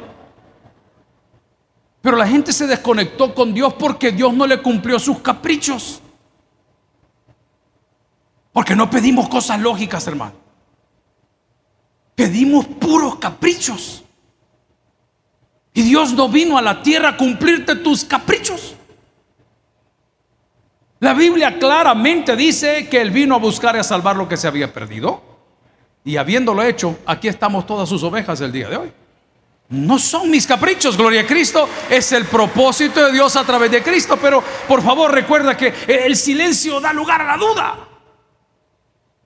Pero 2.00 2.16
la 2.16 2.26
gente 2.26 2.52
se 2.52 2.66
desconectó 2.66 3.36
con 3.36 3.54
Dios 3.54 3.72
porque 3.74 4.10
Dios 4.10 4.34
no 4.34 4.48
le 4.48 4.60
cumplió 4.60 4.98
sus 4.98 5.20
caprichos. 5.20 6.02
Porque 8.52 8.74
no 8.74 8.90
pedimos 8.90 9.28
cosas 9.28 9.60
lógicas, 9.60 10.04
hermano. 10.08 10.39
Pedimos 12.20 12.66
puros 12.66 13.16
caprichos. 13.16 14.04
Y 15.72 15.80
Dios 15.80 16.12
no 16.12 16.28
vino 16.28 16.58
a 16.58 16.60
la 16.60 16.82
tierra 16.82 17.08
a 17.08 17.16
cumplirte 17.16 17.76
tus 17.76 18.04
caprichos. 18.04 18.74
La 20.98 21.14
Biblia 21.14 21.58
claramente 21.58 22.36
dice 22.36 22.90
que 22.90 23.00
Él 23.00 23.10
vino 23.10 23.36
a 23.36 23.38
buscar 23.38 23.74
y 23.74 23.78
a 23.78 23.82
salvar 23.82 24.16
lo 24.16 24.28
que 24.28 24.36
se 24.36 24.46
había 24.46 24.70
perdido. 24.70 25.22
Y 26.04 26.18
habiéndolo 26.18 26.62
hecho, 26.62 26.98
aquí 27.06 27.26
estamos 27.26 27.64
todas 27.64 27.88
sus 27.88 28.02
ovejas 28.02 28.38
el 28.42 28.52
día 28.52 28.68
de 28.68 28.76
hoy. 28.76 28.92
No 29.70 29.98
son 29.98 30.30
mis 30.30 30.46
caprichos, 30.46 30.98
gloria 30.98 31.22
a 31.22 31.26
Cristo, 31.26 31.70
es 31.88 32.12
el 32.12 32.26
propósito 32.26 33.02
de 33.02 33.12
Dios 33.12 33.34
a 33.34 33.44
través 33.44 33.70
de 33.70 33.82
Cristo, 33.82 34.18
pero 34.20 34.44
por 34.68 34.82
favor 34.82 35.10
recuerda 35.10 35.56
que 35.56 35.72
el 35.88 36.14
silencio 36.14 36.80
da 36.80 36.92
lugar 36.92 37.22
a 37.22 37.24
la 37.24 37.36
duda. 37.38 37.89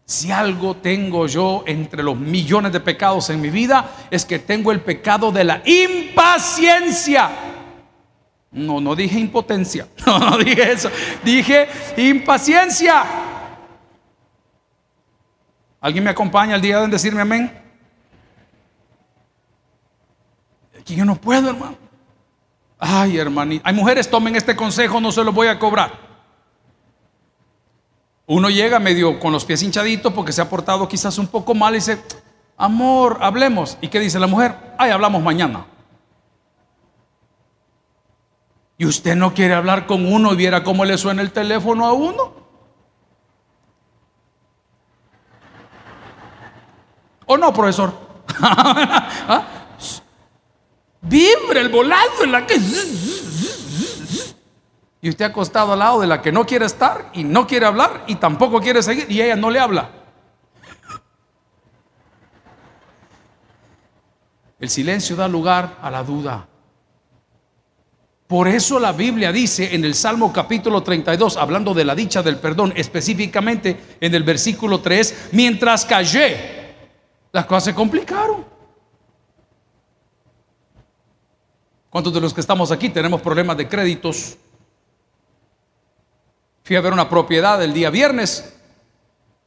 Si 0.06 0.30
algo 0.30 0.76
tengo 0.76 1.26
yo 1.26 1.64
entre 1.66 2.02
los 2.02 2.16
millones 2.16 2.72
de 2.72 2.80
pecados 2.80 3.30
en 3.30 3.40
mi 3.40 3.48
vida, 3.48 4.06
es 4.10 4.24
que 4.24 4.38
tengo 4.38 4.70
el 4.70 4.80
pecado 4.80 5.32
de 5.32 5.44
la 5.44 5.62
impaciencia. 5.64 7.30
No, 8.50 8.80
no 8.80 8.94
dije 8.94 9.18
impotencia. 9.18 9.88
No, 10.06 10.18
no 10.18 10.38
dije 10.38 10.72
eso. 10.72 10.90
Dije 11.24 11.66
impaciencia. 11.96 13.02
¿Alguien 15.80 16.04
me 16.04 16.10
acompaña 16.10 16.54
el 16.54 16.62
día 16.62 16.80
de 16.80 16.88
decirme 16.88 17.22
amén? 17.22 17.50
Que 20.84 20.94
yo 20.94 21.04
no 21.04 21.16
puedo, 21.16 21.48
hermano. 21.50 21.78
Ay, 22.78 23.16
hermanito. 23.16 23.62
Hay 23.66 23.74
mujeres, 23.74 24.10
tomen 24.10 24.36
este 24.36 24.54
consejo, 24.54 25.00
no 25.00 25.10
se 25.10 25.24
lo 25.24 25.32
voy 25.32 25.48
a 25.48 25.58
cobrar. 25.58 26.03
Uno 28.26 28.48
llega 28.48 28.78
medio 28.78 29.20
con 29.20 29.32
los 29.32 29.44
pies 29.44 29.62
hinchaditos 29.62 30.12
porque 30.12 30.32
se 30.32 30.40
ha 30.40 30.48
portado 30.48 30.88
quizás 30.88 31.18
un 31.18 31.26
poco 31.26 31.54
mal 31.54 31.74
y 31.74 31.78
dice, 31.78 32.00
amor, 32.56 33.18
hablemos. 33.20 33.76
¿Y 33.80 33.88
qué 33.88 34.00
dice 34.00 34.18
la 34.18 34.26
mujer? 34.26 34.56
Ay, 34.78 34.90
hablamos 34.90 35.22
mañana. 35.22 35.66
Y 38.78 38.86
usted 38.86 39.14
no 39.14 39.34
quiere 39.34 39.54
hablar 39.54 39.86
con 39.86 40.10
uno 40.10 40.32
y 40.32 40.36
viera 40.36 40.64
cómo 40.64 40.84
le 40.84 40.98
suena 40.98 41.22
el 41.22 41.32
teléfono 41.32 41.86
a 41.86 41.92
uno. 41.92 42.32
¿O 47.26 47.36
no, 47.36 47.52
profesor? 47.52 47.92
¿Ah? 48.40 49.54
El 51.54 51.68
volado 51.68 52.24
en 52.24 52.32
la 52.32 52.46
que 52.46 52.58
y 55.04 55.10
usted 55.10 55.26
acostado 55.26 55.74
al 55.74 55.80
lado 55.80 56.00
de 56.00 56.06
la 56.06 56.22
que 56.22 56.32
no 56.32 56.46
quiere 56.46 56.64
estar 56.64 57.10
y 57.12 57.24
no 57.24 57.46
quiere 57.46 57.66
hablar 57.66 58.04
y 58.06 58.14
tampoco 58.14 58.58
quiere 58.58 58.82
seguir 58.82 59.04
y 59.10 59.20
ella 59.20 59.36
no 59.36 59.50
le 59.50 59.60
habla. 59.60 59.90
El 64.58 64.70
silencio 64.70 65.14
da 65.14 65.28
lugar 65.28 65.76
a 65.82 65.90
la 65.90 66.02
duda. 66.02 66.48
Por 68.26 68.48
eso 68.48 68.80
la 68.80 68.92
Biblia 68.92 69.30
dice 69.30 69.74
en 69.74 69.84
el 69.84 69.94
Salmo 69.94 70.32
capítulo 70.32 70.82
32, 70.82 71.36
hablando 71.36 71.74
de 71.74 71.84
la 71.84 71.94
dicha 71.94 72.22
del 72.22 72.38
perdón, 72.38 72.72
específicamente 72.74 73.98
en 74.00 74.14
el 74.14 74.22
versículo 74.22 74.80
3, 74.80 75.28
mientras 75.32 75.84
callé, 75.84 76.76
las 77.30 77.44
cosas 77.44 77.64
se 77.64 77.74
complicaron. 77.74 78.46
¿Cuántos 81.90 82.14
de 82.14 82.22
los 82.22 82.32
que 82.32 82.40
estamos 82.40 82.72
aquí 82.72 82.88
tenemos 82.88 83.20
problemas 83.20 83.58
de 83.58 83.68
créditos? 83.68 84.38
Fui 86.64 86.76
a 86.76 86.80
ver 86.80 86.94
una 86.94 87.10
propiedad 87.10 87.62
el 87.62 87.74
día 87.74 87.90
viernes 87.90 88.58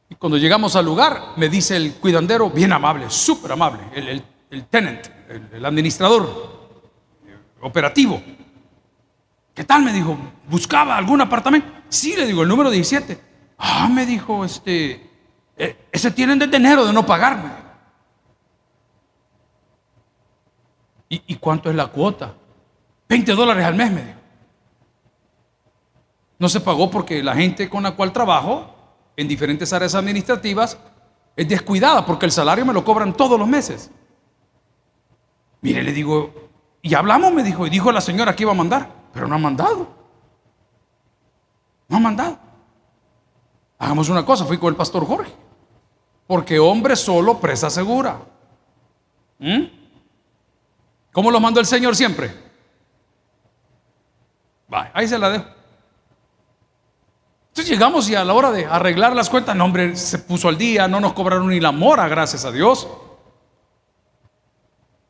y 0.08 0.14
cuando 0.14 0.38
llegamos 0.38 0.76
al 0.76 0.84
lugar 0.84 1.32
me 1.36 1.48
dice 1.48 1.76
el 1.76 1.94
cuidandero, 1.94 2.48
bien 2.48 2.72
amable, 2.72 3.10
súper 3.10 3.50
amable, 3.50 3.80
el, 3.92 4.66
tenant, 4.66 5.04
el, 5.52 5.64
administrador 5.64 6.78
operativo. 7.60 8.22
¿Qué 9.52 9.64
tal? 9.64 9.82
Me 9.82 9.92
dijo, 9.92 10.16
¿buscaba 10.48 10.96
algún 10.96 11.20
apartamento? 11.20 11.66
Sí, 11.88 12.14
le 12.14 12.24
digo, 12.24 12.42
el 12.42 12.48
número 12.48 12.70
17. 12.70 13.20
Ah, 13.58 13.88
me 13.92 14.06
dijo, 14.06 14.44
este, 14.44 15.10
e, 15.56 15.76
ese 15.90 16.12
tienen 16.12 16.38
de 16.38 16.56
enero 16.56 16.86
de 16.86 16.92
no 16.92 17.04
pagarme. 17.04 17.50
¿Y, 21.08 21.20
¿Y, 21.26 21.34
cuánto 21.34 21.68
es 21.68 21.74
la 21.74 21.88
cuota? 21.88 22.32
20 23.08 23.32
dólares 23.32 23.64
al 23.64 23.74
mes, 23.74 23.90
me 23.90 24.04
dijo. 24.04 24.17
No 26.38 26.48
se 26.48 26.60
pagó 26.60 26.90
porque 26.90 27.22
la 27.22 27.34
gente 27.34 27.68
con 27.68 27.82
la 27.82 27.92
cual 27.92 28.12
trabajo 28.12 28.74
en 29.16 29.26
diferentes 29.26 29.72
áreas 29.72 29.94
administrativas 29.94 30.78
es 31.36 31.48
descuidada 31.48 32.06
porque 32.06 32.26
el 32.26 32.32
salario 32.32 32.64
me 32.64 32.72
lo 32.72 32.84
cobran 32.84 33.12
todos 33.12 33.38
los 33.38 33.48
meses. 33.48 33.90
Mire, 35.60 35.82
le 35.82 35.92
digo, 35.92 36.32
y 36.82 36.94
hablamos, 36.94 37.32
me 37.32 37.42
dijo, 37.42 37.66
y 37.66 37.70
dijo 37.70 37.90
la 37.90 38.00
señora 38.00 38.36
que 38.36 38.44
iba 38.44 38.52
a 38.52 38.56
mandar, 38.56 38.88
pero 39.12 39.26
no 39.26 39.34
ha 39.34 39.38
mandado. 39.38 39.88
No 41.88 41.96
ha 41.96 42.00
mandado. 42.00 42.38
Hagamos 43.78 44.08
una 44.08 44.24
cosa, 44.24 44.44
fui 44.44 44.58
con 44.58 44.68
el 44.68 44.76
pastor 44.76 45.06
Jorge, 45.06 45.32
porque 46.26 46.58
hombre 46.58 46.94
solo, 46.96 47.38
presa 47.38 47.70
segura. 47.70 48.20
¿Mm? 49.38 49.64
¿Cómo 51.12 51.30
lo 51.30 51.40
mandó 51.40 51.60
el 51.60 51.66
Señor 51.66 51.96
siempre? 51.96 52.32
ahí 54.92 55.08
se 55.08 55.18
la 55.18 55.30
dejo. 55.30 55.57
Entonces 57.58 57.76
llegamos 57.76 58.08
y 58.08 58.14
a 58.14 58.24
la 58.24 58.34
hora 58.34 58.52
de 58.52 58.66
arreglar 58.66 59.16
las 59.16 59.28
cuentas, 59.28 59.56
no 59.56 59.64
hombre, 59.64 59.96
se 59.96 60.20
puso 60.20 60.48
al 60.48 60.56
día, 60.56 60.86
no 60.86 61.00
nos 61.00 61.12
cobraron 61.12 61.48
ni 61.48 61.58
la 61.58 61.72
mora, 61.72 62.06
gracias 62.06 62.44
a 62.44 62.52
Dios. 62.52 62.86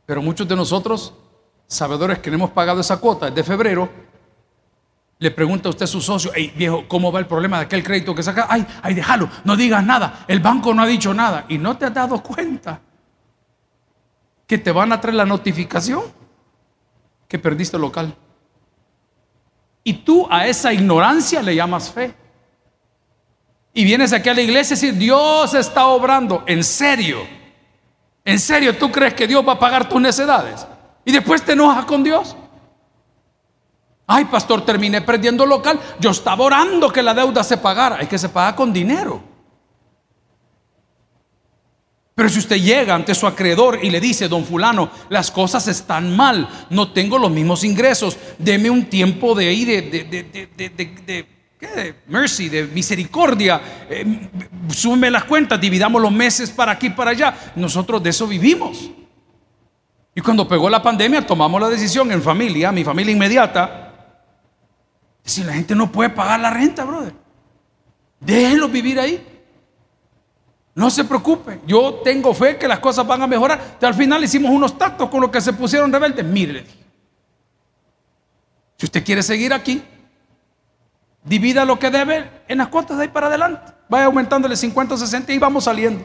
Pero 0.07 0.23
muchos 0.23 0.49
de 0.49 0.57
nosotros, 0.57 1.13
sabedores 1.67 2.21
que 2.21 2.31
no 2.31 2.37
hemos 2.37 2.51
pagado 2.53 2.81
esa 2.81 2.97
cuota 2.97 3.31
de 3.31 3.45
febrero, 3.45 3.91
le 5.19 5.31
pregunta 5.31 5.69
a 5.69 5.73
usted 5.73 5.85
a 5.85 5.87
su 5.87 6.01
socio, 6.01 6.31
hey 6.35 6.55
viejo, 6.57 6.85
¿cómo 6.89 7.13
va 7.13 7.19
el 7.19 7.27
problema 7.27 7.59
de 7.59 7.65
aquel 7.67 7.85
crédito 7.85 8.15
que 8.15 8.23
saca? 8.23 8.47
Ay, 8.49 8.67
ay, 8.81 8.95
déjalo, 8.95 9.29
no 9.45 9.55
digas 9.55 9.85
nada, 9.85 10.25
el 10.27 10.41
banco 10.41 10.73
no 10.73 10.81
ha 10.81 10.87
dicho 10.87 11.13
nada. 11.13 11.45
Y 11.51 11.59
no 11.59 11.77
te 11.77 11.85
has 11.85 11.93
dado 11.93 12.23
cuenta 12.23 12.81
que 14.47 14.57
te 14.57 14.73
van 14.73 14.91
a 14.93 15.03
traer 15.03 15.17
la 15.17 15.27
notificación 15.27 16.05
que 17.29 17.39
perdiste 17.39 17.77
el 17.77 17.83
local. 17.83 18.17
Y 19.85 19.93
tú 19.93 20.27
a 20.31 20.47
esa 20.47 20.73
ignorancia 20.73 21.43
le 21.43 21.55
llamas 21.55 21.93
fe. 21.93 22.15
Y 23.73 23.85
vienes 23.85 24.13
aquí 24.13 24.29
a 24.29 24.35
la 24.35 24.41
iglesia 24.41 24.75
y 24.75 24.81
dices, 24.81 24.99
Dios 24.99 25.55
está 25.55 25.87
obrando. 25.87 26.43
En 26.47 26.65
serio. 26.65 27.27
En 28.25 28.39
serio, 28.39 28.77
¿tú 28.77 28.91
crees 28.91 29.15
que 29.15 29.27
Dios 29.27 29.47
va 29.47 29.53
a 29.53 29.59
pagar 29.59 29.89
tus 29.89 30.01
necesidades? 30.01 30.67
Y 31.05 31.13
después 31.13 31.43
te 31.43 31.53
enojas 31.53 31.85
con 31.85 32.03
Dios. 32.03 32.37
Ay, 34.07 34.25
pastor, 34.25 34.65
terminé 34.65 35.03
perdiendo 35.03 35.45
local. 35.47 35.79
Yo 36.01 36.11
estaba 36.11 36.45
orando 36.45 36.91
que 36.91 37.03
la 37.03 37.15
deuda 37.15 37.45
se 37.45 37.59
pagara. 37.59 37.97
Es 37.97 38.09
que 38.09 38.19
se 38.19 38.29
paga 38.29 38.57
con 38.57 38.73
dinero. 38.73 39.23
Pero 42.19 42.29
si 42.31 42.41
usted 42.41 42.57
llega 42.57 42.97
ante 42.97 43.15
su 43.15 43.29
acreedor 43.29 43.79
y 43.81 43.91
le 43.91 44.01
dice, 44.01 44.27
don 44.27 44.45
fulano, 44.45 44.91
las 45.09 45.31
cosas 45.31 45.69
están 45.69 46.17
mal, 46.17 46.49
no 46.69 46.91
tengo 46.91 47.17
los 47.17 47.31
mismos 47.31 47.63
ingresos, 47.63 48.17
deme 48.39 48.69
un 48.71 48.87
tiempo 48.87 49.37
de 49.37 49.47
ahí 49.47 49.65
de, 49.65 49.83
de, 49.83 51.27
de, 51.61 51.67
de 51.67 51.75
¿Qué? 51.75 51.95
Mercy, 52.07 52.49
de 52.49 52.65
misericordia. 52.65 53.61
Eh, 53.89 54.31
súme 54.69 55.11
las 55.11 55.25
cuentas, 55.25 55.61
dividamos 55.61 56.01
los 56.01 56.13
meses 56.13 56.51
para 56.51 56.73
aquí 56.73 56.87
y 56.87 56.91
para 56.91 57.11
allá. 57.11 57.53
Nosotros 57.57 58.03
de 58.03 58.11
eso 58.11 58.27
vivimos. 58.27 58.91
Y 60.15 60.21
cuando 60.21 60.49
pegó 60.49 60.69
la 60.69 60.83
pandemia, 60.83 61.25
tomamos 61.27 61.61
la 61.61 61.69
decisión 61.69 62.11
en 62.11 62.23
familia, 62.23 62.73
mi 62.73 62.83
familia 62.83 63.13
inmediata. 63.13 63.85
Si 65.25 65.45
la 65.45 65.53
gente 65.53 65.75
no 65.75 65.93
puede 65.93 66.11
pagar 66.11 66.41
la 66.41 66.51
renta, 66.51 66.85
brother, 66.85 67.15
déjenlo 68.19 68.69
vivir 68.69 68.99
ahí. 68.99 69.25
No 70.75 70.91
se 70.91 71.05
preocupe, 71.05 71.61
yo 71.67 72.01
tengo 72.05 72.33
fe 72.33 72.57
que 72.57 72.69
las 72.69 72.79
cosas 72.79 73.07
van 73.07 73.23
a 73.23 73.27
mejorar. 73.27 73.79
Al 73.81 73.95
final 73.95 74.23
hicimos 74.23 74.51
unos 74.51 74.79
tactos 74.79 75.09
con 75.09 75.21
los 75.21 75.31
que 75.31 75.41
se 75.41 75.53
pusieron 75.53 75.93
rebeldes. 75.93 76.25
Mire, 76.25 76.65
si 78.77 78.87
usted 78.87 79.05
quiere 79.05 79.23
seguir 79.23 79.53
aquí, 79.53 79.83
Divida 81.25 81.65
lo 81.65 81.79
que 81.79 81.91
debe 81.91 82.31
en 82.49 82.59
las 82.59 82.69
cuotas 82.69 82.97
de 82.97 83.05
ahí 83.05 83.09
para 83.09 83.27
adelante. 83.27 83.73
Vaya 83.89 84.07
aumentándole 84.07 84.57
50 84.57 84.95
o 84.95 84.99
60 84.99 85.33
y 85.33 85.39
vamos 85.39 85.65
saliendo. 85.65 86.05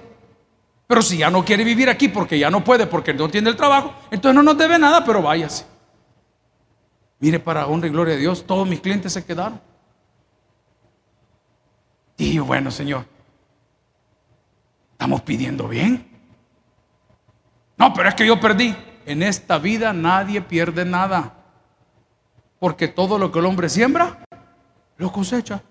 Pero 0.87 1.01
si 1.01 1.17
ya 1.17 1.29
no 1.29 1.43
quiere 1.45 1.63
vivir 1.63 1.89
aquí 1.89 2.07
porque 2.07 2.37
ya 2.37 2.49
no 2.49 2.63
puede, 2.63 2.87
porque 2.87 3.13
no 3.13 3.29
tiene 3.29 3.49
el 3.49 3.55
trabajo, 3.55 3.93
entonces 4.11 4.35
no 4.35 4.43
nos 4.43 4.57
debe 4.57 4.77
nada, 4.77 5.03
pero 5.05 5.21
váyase. 5.21 5.65
Mire, 7.19 7.39
para 7.39 7.67
honra 7.67 7.87
y 7.87 7.91
gloria 7.91 8.15
de 8.15 8.19
Dios, 8.19 8.45
todos 8.45 8.67
mis 8.67 8.81
clientes 8.81 9.13
se 9.13 9.23
quedaron. 9.23 9.61
Y 12.17 12.37
bueno, 12.39 12.69
Señor, 12.69 13.05
estamos 14.91 15.21
pidiendo 15.21 15.67
bien. 15.67 16.05
No, 17.77 17.93
pero 17.93 18.09
es 18.09 18.15
que 18.15 18.27
yo 18.27 18.39
perdí. 18.39 18.75
En 19.05 19.23
esta 19.23 19.57
vida 19.57 19.93
nadie 19.93 20.41
pierde 20.41 20.85
nada. 20.85 21.33
Porque 22.59 22.87
todo 22.87 23.17
lo 23.17 23.31
que 23.31 23.39
el 23.39 23.45
hombre 23.45 23.67
siembra, 23.67 24.23
lo 24.97 25.11
cosecha. 25.11 25.61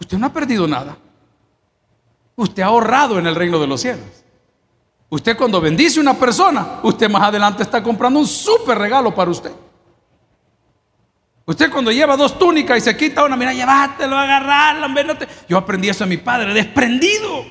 Usted 0.00 0.18
no 0.18 0.26
ha 0.26 0.32
perdido 0.32 0.66
nada. 0.66 0.96
Usted 2.36 2.62
ha 2.62 2.66
ahorrado 2.66 3.18
en 3.18 3.26
el 3.26 3.34
reino 3.34 3.58
de 3.58 3.66
los 3.66 3.80
cielos. 3.80 4.24
Usted 5.08 5.36
cuando 5.36 5.60
bendice 5.60 6.00
a 6.00 6.02
una 6.02 6.14
persona, 6.14 6.80
usted 6.82 7.08
más 7.08 7.22
adelante 7.22 7.62
está 7.62 7.82
comprando 7.82 8.18
un 8.18 8.26
súper 8.26 8.78
regalo 8.78 9.14
para 9.14 9.30
usted. 9.30 9.52
Usted 11.46 11.70
cuando 11.70 11.92
lleva 11.92 12.16
dos 12.16 12.38
túnicas 12.38 12.78
y 12.78 12.80
se 12.80 12.96
quita 12.96 13.24
una, 13.24 13.36
mira, 13.36 13.52
llévatelo, 13.52 14.16
agarrarla, 14.16 15.18
Yo 15.48 15.58
aprendí 15.58 15.88
eso 15.88 16.04
a 16.04 16.06
mi 16.06 16.16
padre, 16.16 16.54
desprendido. 16.54 17.44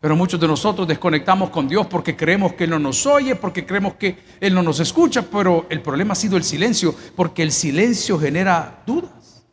Pero 0.00 0.14
muchos 0.14 0.38
de 0.38 0.46
nosotros 0.46 0.86
desconectamos 0.86 1.50
con 1.50 1.66
Dios 1.66 1.86
porque 1.88 2.16
creemos 2.16 2.52
que 2.52 2.64
Él 2.64 2.70
no 2.70 2.78
nos 2.78 3.04
oye, 3.06 3.34
porque 3.34 3.66
creemos 3.66 3.94
que 3.94 4.16
Él 4.40 4.54
no 4.54 4.62
nos 4.62 4.78
escucha, 4.78 5.22
pero 5.22 5.66
el 5.70 5.82
problema 5.82 6.12
ha 6.12 6.16
sido 6.16 6.36
el 6.36 6.44
silencio, 6.44 6.94
porque 7.16 7.42
el 7.42 7.50
silencio 7.50 8.18
genera 8.18 8.82
dudas. 8.86 9.44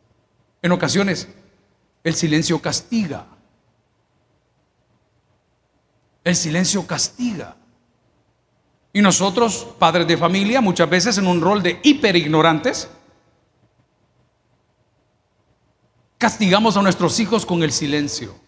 En 0.62 0.70
ocasiones, 0.70 1.28
el 2.04 2.14
silencio 2.14 2.60
castiga. 2.60 3.26
El 6.22 6.36
silencio 6.36 6.86
castiga. 6.86 7.56
Y 8.92 9.02
nosotros, 9.02 9.66
padres 9.78 10.06
de 10.06 10.16
familia, 10.16 10.60
muchas 10.60 10.88
veces 10.88 11.18
en 11.18 11.26
un 11.26 11.40
rol 11.40 11.60
de 11.62 11.80
hiperignorantes, 11.82 12.88
castigamos 16.18 16.76
a 16.76 16.82
nuestros 16.82 17.18
hijos 17.18 17.44
con 17.44 17.64
el 17.64 17.72
silencio 17.72 18.45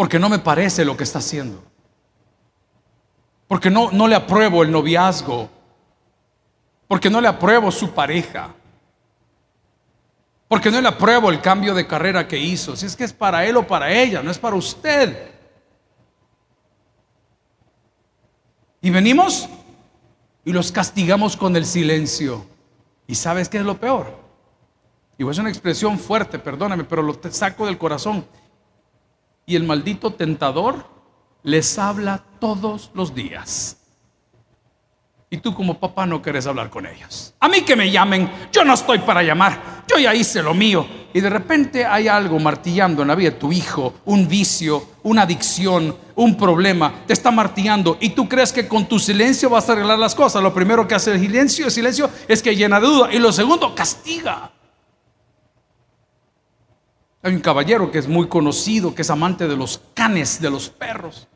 porque 0.00 0.18
no 0.18 0.30
me 0.30 0.38
parece 0.38 0.82
lo 0.82 0.96
que 0.96 1.04
está 1.04 1.18
haciendo. 1.18 1.62
Porque 3.46 3.68
no, 3.68 3.90
no 3.92 4.08
le 4.08 4.14
apruebo 4.14 4.62
el 4.62 4.72
noviazgo. 4.72 5.50
Porque 6.88 7.10
no 7.10 7.20
le 7.20 7.28
apruebo 7.28 7.70
su 7.70 7.90
pareja. 7.90 8.54
Porque 10.48 10.70
no 10.70 10.80
le 10.80 10.88
apruebo 10.88 11.28
el 11.28 11.42
cambio 11.42 11.74
de 11.74 11.86
carrera 11.86 12.26
que 12.26 12.38
hizo. 12.38 12.76
Si 12.76 12.86
es 12.86 12.96
que 12.96 13.04
es 13.04 13.12
para 13.12 13.44
él 13.44 13.58
o 13.58 13.66
para 13.66 13.92
ella, 13.92 14.22
no 14.22 14.30
es 14.30 14.38
para 14.38 14.56
usted. 14.56 15.32
Y 18.80 18.88
venimos 18.88 19.50
y 20.46 20.52
los 20.54 20.72
castigamos 20.72 21.36
con 21.36 21.54
el 21.56 21.66
silencio. 21.66 22.46
¿Y 23.06 23.16
sabes 23.16 23.50
qué 23.50 23.58
es 23.58 23.64
lo 23.64 23.78
peor? 23.78 24.18
Y 25.18 25.28
es 25.28 25.36
una 25.36 25.50
expresión 25.50 25.98
fuerte, 25.98 26.38
perdóname, 26.38 26.84
pero 26.84 27.02
lo 27.02 27.20
saco 27.30 27.66
del 27.66 27.76
corazón 27.76 28.24
y 29.50 29.56
el 29.56 29.64
maldito 29.64 30.12
tentador 30.12 30.86
les 31.42 31.76
habla 31.76 32.22
todos 32.38 32.92
los 32.94 33.16
días. 33.16 33.78
Y 35.28 35.38
tú 35.38 35.52
como 35.52 35.80
papá 35.80 36.06
no 36.06 36.22
quieres 36.22 36.46
hablar 36.46 36.70
con 36.70 36.86
ellos. 36.86 37.34
A 37.40 37.48
mí 37.48 37.62
que 37.62 37.74
me 37.74 37.90
llamen, 37.90 38.30
yo 38.52 38.64
no 38.64 38.74
estoy 38.74 39.00
para 39.00 39.24
llamar, 39.24 39.84
yo 39.88 39.98
ya 39.98 40.14
hice 40.14 40.40
lo 40.40 40.54
mío. 40.54 40.86
Y 41.12 41.18
de 41.18 41.28
repente 41.28 41.84
hay 41.84 42.06
algo 42.06 42.38
martillando 42.38 43.02
en 43.02 43.08
la 43.08 43.16
vida 43.16 43.30
de 43.30 43.38
tu 43.38 43.50
hijo, 43.50 43.94
un 44.04 44.28
vicio, 44.28 44.84
una 45.02 45.22
adicción, 45.22 45.96
un 46.14 46.36
problema, 46.36 47.02
te 47.08 47.12
está 47.12 47.32
martillando 47.32 47.98
y 48.00 48.10
tú 48.10 48.28
crees 48.28 48.52
que 48.52 48.68
con 48.68 48.86
tu 48.86 49.00
silencio 49.00 49.50
vas 49.50 49.68
a 49.68 49.72
arreglar 49.72 49.98
las 49.98 50.14
cosas. 50.14 50.44
Lo 50.44 50.54
primero 50.54 50.86
que 50.86 50.94
hace 50.94 51.10
el 51.10 51.20
silencio, 51.20 51.64
el 51.66 51.72
silencio 51.72 52.08
es 52.28 52.40
que 52.40 52.54
llena 52.54 52.78
de 52.78 52.86
duda 52.86 53.12
y 53.12 53.18
lo 53.18 53.32
segundo, 53.32 53.74
castiga. 53.74 54.52
Hay 57.22 57.34
un 57.34 57.40
caballero 57.40 57.90
que 57.90 57.98
es 57.98 58.08
muy 58.08 58.28
conocido, 58.28 58.94
que 58.94 59.02
es 59.02 59.10
amante 59.10 59.46
de 59.46 59.56
los 59.56 59.80
canes, 59.94 60.40
de 60.40 60.50
los 60.50 60.70
perros. 60.70 61.28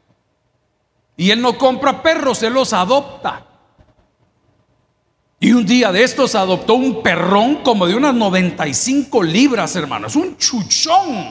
Y 1.17 1.31
él 1.31 1.43
no 1.43 1.59
compra 1.59 2.03
perros, 2.03 2.43
él 2.43 2.55
los 2.55 2.73
adopta. 2.73 3.47
Y 5.39 5.53
un 5.53 5.67
día 5.67 5.93
de 5.93 6.03
estos 6.03 6.35
adoptó 6.35 6.75
un 6.75 7.03
perrón 7.03 7.57
como 7.57 7.87
de 7.87 7.95
unas 7.95 8.15
95 8.15 9.23
libras, 9.23 9.77
hermanos, 9.77 10.17
un 10.17 10.39
chuchón. 10.39 11.29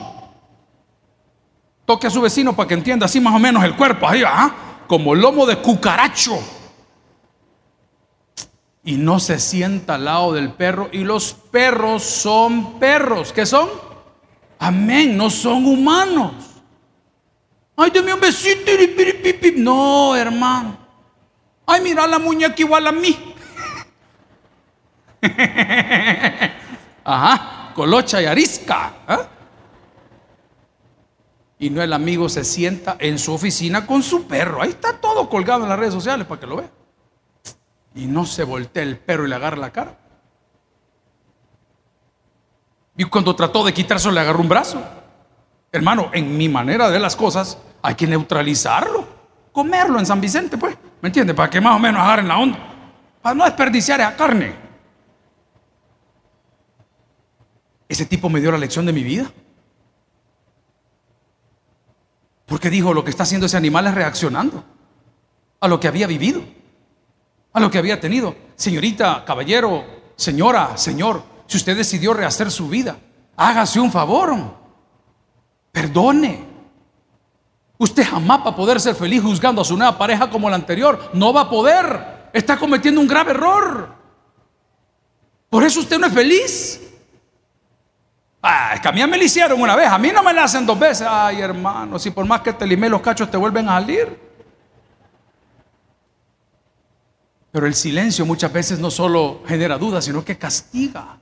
Toque 1.84 2.06
a 2.06 2.10
su 2.10 2.20
vecino 2.20 2.54
para 2.54 2.68
que 2.68 2.74
entienda 2.74 3.06
así 3.06 3.20
más 3.20 3.34
o 3.34 3.38
menos 3.38 3.64
el 3.64 3.76
cuerpo, 3.76 4.08
ahí, 4.08 4.22
¿ah? 4.24 4.54
como 4.86 5.14
lomo 5.14 5.46
de 5.46 5.56
cucaracho. 5.56 6.38
Y 8.84 8.96
no 8.96 9.18
se 9.18 9.40
sienta 9.40 9.96
al 9.96 10.04
lado 10.04 10.32
del 10.32 10.52
perro. 10.52 10.90
Y 10.92 10.98
los 10.98 11.32
perros 11.32 12.04
son 12.04 12.78
perros. 12.78 13.32
¿Qué 13.32 13.46
son? 13.46 13.68
Amén, 14.64 15.14
no 15.14 15.28
son 15.28 15.66
humanos. 15.66 16.32
Ay, 17.76 17.90
deme 17.90 18.14
un 18.14 18.20
besito. 18.20 18.72
No, 19.58 20.16
hermano. 20.16 20.78
Ay, 21.66 21.82
mira 21.82 22.06
la 22.06 22.18
muñeca 22.18 22.54
igual 22.56 22.86
a 22.86 22.92
mí. 22.92 23.34
Ajá, 27.04 27.72
colocha 27.74 28.22
y 28.22 28.24
arisca. 28.24 28.94
¿eh? 29.06 29.18
Y 31.58 31.68
no 31.68 31.82
el 31.82 31.92
amigo 31.92 32.30
se 32.30 32.42
sienta 32.42 32.96
en 32.98 33.18
su 33.18 33.34
oficina 33.34 33.86
con 33.86 34.02
su 34.02 34.26
perro. 34.26 34.62
Ahí 34.62 34.70
está 34.70 34.98
todo 34.98 35.28
colgado 35.28 35.64
en 35.64 35.68
las 35.68 35.78
redes 35.78 35.92
sociales 35.92 36.26
para 36.26 36.40
que 36.40 36.46
lo 36.46 36.56
vea. 36.56 36.70
Y 37.94 38.06
no 38.06 38.24
se 38.24 38.44
voltea 38.44 38.82
el 38.82 38.96
perro 38.96 39.26
y 39.26 39.28
le 39.28 39.34
agarra 39.34 39.58
la 39.58 39.72
cara. 39.72 39.98
Y 42.96 43.04
cuando 43.04 43.34
trató 43.34 43.64
de 43.64 43.74
quitarse 43.74 44.10
le 44.10 44.20
agarró 44.20 44.40
un 44.40 44.48
brazo. 44.48 44.82
Hermano, 45.72 46.10
en 46.12 46.36
mi 46.36 46.48
manera 46.48 46.90
de 46.90 47.00
las 47.00 47.16
cosas, 47.16 47.58
hay 47.82 47.94
que 47.94 48.06
neutralizarlo. 48.06 49.06
Comerlo 49.52 49.98
en 49.98 50.06
San 50.06 50.20
Vicente, 50.20 50.56
pues. 50.56 50.76
¿Me 51.00 51.08
entiende? 51.08 51.34
Para 51.34 51.50
que 51.50 51.60
más 51.60 51.76
o 51.76 51.78
menos 51.78 52.00
agarren 52.00 52.28
la 52.28 52.38
onda. 52.38 52.58
Para 53.20 53.34
no 53.34 53.44
desperdiciar 53.44 54.00
esa 54.00 54.16
carne. 54.16 54.54
Ese 57.88 58.06
tipo 58.06 58.28
me 58.28 58.40
dio 58.40 58.52
la 58.52 58.58
lección 58.58 58.86
de 58.86 58.92
mi 58.92 59.02
vida. 59.02 59.30
Porque 62.46 62.70
dijo, 62.70 62.94
lo 62.94 63.02
que 63.02 63.10
está 63.10 63.24
haciendo 63.24 63.46
ese 63.46 63.56
animal 63.56 63.86
es 63.86 63.94
reaccionando 63.94 64.64
a 65.60 65.68
lo 65.68 65.80
que 65.80 65.88
había 65.88 66.06
vivido, 66.06 66.42
a 67.52 67.60
lo 67.60 67.70
que 67.70 67.78
había 67.78 67.98
tenido. 67.98 68.36
Señorita, 68.54 69.24
caballero, 69.24 69.84
señora, 70.14 70.76
señor, 70.76 71.22
si 71.54 71.58
usted 71.58 71.76
decidió 71.76 72.12
rehacer 72.12 72.50
su 72.50 72.68
vida, 72.68 72.96
hágase 73.36 73.78
un 73.78 73.92
favor, 73.92 74.34
perdone. 75.70 76.44
Usted 77.78 78.04
jamás 78.04 78.40
va 78.40 78.50
a 78.50 78.56
poder 78.56 78.80
ser 78.80 78.96
feliz 78.96 79.22
juzgando 79.22 79.62
a 79.62 79.64
su 79.64 79.76
nueva 79.76 79.96
pareja 79.96 80.28
como 80.28 80.50
la 80.50 80.56
anterior. 80.56 81.12
No 81.12 81.32
va 81.32 81.42
a 81.42 81.48
poder. 81.48 82.28
Está 82.32 82.56
cometiendo 82.56 83.00
un 83.00 83.06
grave 83.06 83.30
error. 83.30 83.94
Por 85.48 85.62
eso 85.62 85.78
usted 85.78 85.96
no 85.96 86.08
es 86.08 86.12
feliz. 86.12 86.80
Ah, 88.42 88.72
es 88.74 88.80
que 88.80 88.88
a 88.88 88.92
mí 88.92 89.06
me 89.06 89.16
lo 89.16 89.22
hicieron 89.22 89.62
una 89.62 89.76
vez, 89.76 89.86
a 89.88 89.96
mí 89.96 90.10
no 90.12 90.24
me 90.24 90.32
la 90.32 90.42
hacen 90.42 90.66
dos 90.66 90.76
veces. 90.76 91.06
Ay, 91.08 91.40
hermano, 91.40 92.00
si 92.00 92.10
por 92.10 92.26
más 92.26 92.40
que 92.40 92.52
te 92.52 92.66
limé 92.66 92.88
los 92.88 93.00
cachos 93.00 93.30
te 93.30 93.36
vuelven 93.36 93.68
a 93.68 93.74
salir. 93.74 94.18
Pero 97.52 97.64
el 97.68 97.76
silencio 97.76 98.26
muchas 98.26 98.52
veces 98.52 98.80
no 98.80 98.90
solo 98.90 99.42
genera 99.46 99.78
dudas, 99.78 100.04
sino 100.04 100.24
que 100.24 100.36
castiga. 100.36 101.18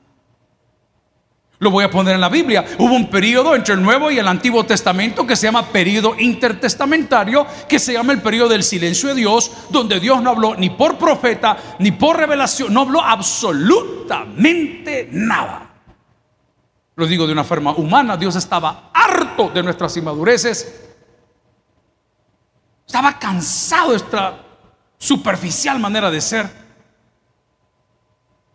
Lo 1.63 1.71
voy 1.71 1.85
a 1.85 1.91
poner 1.93 2.17
en 2.17 2.21
la 2.21 2.29
Biblia. 2.29 2.65
Hubo 2.77 2.93
un 2.93 3.09
periodo 3.09 3.55
entre 3.55 3.75
el 3.75 3.83
Nuevo 3.85 4.11
y 4.11 4.19
el 4.19 4.27
Antiguo 4.27 4.67
Testamento 4.67 5.25
que 5.25 5.37
se 5.37 5.47
llama 5.47 5.67
periodo 5.67 6.17
intertestamentario, 6.19 7.47
que 7.69 7.79
se 7.79 7.93
llama 7.93 8.13
el 8.13 8.21
periodo 8.21 8.49
del 8.49 8.65
silencio 8.65 9.11
de 9.11 9.15
Dios, 9.15 9.49
donde 9.71 10.01
Dios 10.01 10.21
no 10.21 10.31
habló 10.31 10.57
ni 10.57 10.71
por 10.71 10.99
profeta, 10.99 11.57
ni 11.79 11.93
por 11.93 12.17
revelación, 12.17 12.75
no 12.75 12.81
habló 12.81 13.01
absolutamente 13.01 15.09
nada. 15.13 15.71
Lo 16.97 17.07
digo 17.07 17.29
de 17.29 17.33
una 17.33 17.45
forma 17.45 17.71
humana, 17.71 18.17
Dios 18.17 18.35
estaba 18.35 18.91
harto 18.93 19.51
de 19.51 19.63
nuestras 19.63 19.97
inmadureces. 19.97 20.91
Estaba 22.85 23.21
cansado 23.21 23.93
de 23.93 23.99
nuestra 23.99 24.45
superficial 24.99 25.79
manera 25.79 26.11
de 26.11 26.21
ser. 26.21 26.62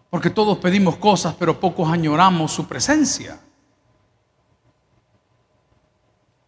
Porque 0.10 0.30
todos 0.30 0.58
pedimos 0.58 0.98
cosas, 0.98 1.36
pero 1.38 1.60
pocos 1.60 1.92
añoramos 1.92 2.52
su 2.52 2.68
presencia. 2.68 3.40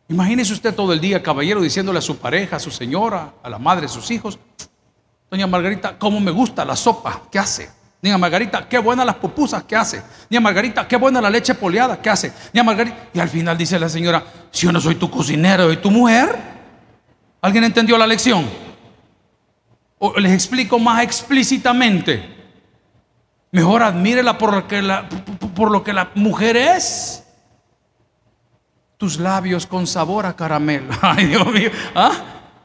Imagínese 0.08 0.54
usted 0.54 0.74
todo 0.74 0.94
el 0.94 1.00
día, 1.00 1.22
caballero, 1.22 1.62
diciéndole 1.62 2.00
a 2.00 2.02
su 2.02 2.18
pareja, 2.18 2.56
a 2.56 2.60
su 2.60 2.72
señora, 2.72 3.34
a 3.44 3.50
la 3.50 3.60
madre 3.60 3.84
de 3.84 3.90
sus 3.90 4.10
hijos, 4.10 4.40
Doña 5.30 5.46
Margarita, 5.46 5.98
cómo 5.98 6.20
me 6.20 6.32
gusta 6.32 6.66
la 6.66 6.76
sopa 6.76 7.22
que 7.32 7.38
hace. 7.38 7.70
Niña 8.02 8.18
Margarita, 8.18 8.68
qué 8.68 8.80
buenas 8.80 9.06
las 9.06 9.16
pupusas 9.16 9.64
que 9.64 9.76
hace. 9.76 10.02
Niña 10.30 10.42
Margarita, 10.42 10.88
qué 10.88 10.96
buena 10.96 11.22
la 11.22 11.30
leche 11.30 11.54
poliada 11.54 12.02
que 12.02 12.10
hace. 12.10 12.34
Niña 12.54 12.64
Margarita. 12.64 12.98
Y 13.14 13.20
al 13.20 13.30
final 13.30 13.58
dice 13.58 13.78
la 13.78 13.90
señora, 13.90 14.24
si 14.52 14.66
yo 14.66 14.72
no 14.72 14.80
soy 14.80 14.96
tu 14.96 15.12
cocinero 15.12 15.72
y 15.72 15.78
tu 15.78 15.92
mujer. 15.92 16.36
¿Alguien 17.42 17.66
entendió 17.66 17.98
la 17.98 18.08
lección? 18.08 18.50
O 20.00 20.18
les 20.18 20.32
explico 20.32 20.80
más 20.80 21.04
explícitamente. 21.04 22.39
Mejor 23.52 23.84
admírela 23.84 24.38
por 24.38 24.54
lo 24.54 24.68
que 24.68 24.82
la, 24.82 25.10
por 25.56 25.72
lo 25.72 25.84
que 25.84 25.94
la 25.94 26.12
mujer 26.16 26.56
es. 26.56 27.24
Tus 28.98 29.20
labios 29.20 29.66
con 29.66 29.88
sabor 29.88 30.26
a 30.26 30.36
caramelo. 30.36 30.94
Ay, 31.02 31.26
Dios 31.26 31.48
mío. 31.48 31.72
¿Ah? 31.96 32.12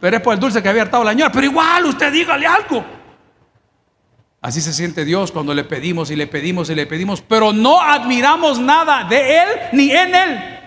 Pero 0.01 0.17
es 0.17 0.23
por 0.23 0.35
el 0.35 0.41
dulce 0.41 0.63
que 0.63 0.69
había 0.69 0.83
hartado 0.83 1.05
la 1.05 1.13
señora. 1.13 1.33
Pero 1.33 1.47
igual, 1.47 1.87
usted 1.87 2.13
dígale 2.13 2.47
algo. 2.47 2.85
Así 4.45 4.61
se 4.61 4.75
siente 4.75 5.07
Dios 5.07 5.33
cuando 5.33 5.55
le 5.55 5.65
pedimos 5.65 6.11
y 6.11 6.17
le 6.17 6.27
pedimos 6.27 6.69
y 6.69 6.75
le 6.75 6.85
pedimos, 6.85 7.23
pero 7.23 7.55
no 7.55 7.81
admiramos 7.81 8.59
nada 8.61 9.05
de 9.05 9.39
Él 9.39 9.49
ni 9.73 9.91
en 9.91 10.15
Él. 10.15 10.61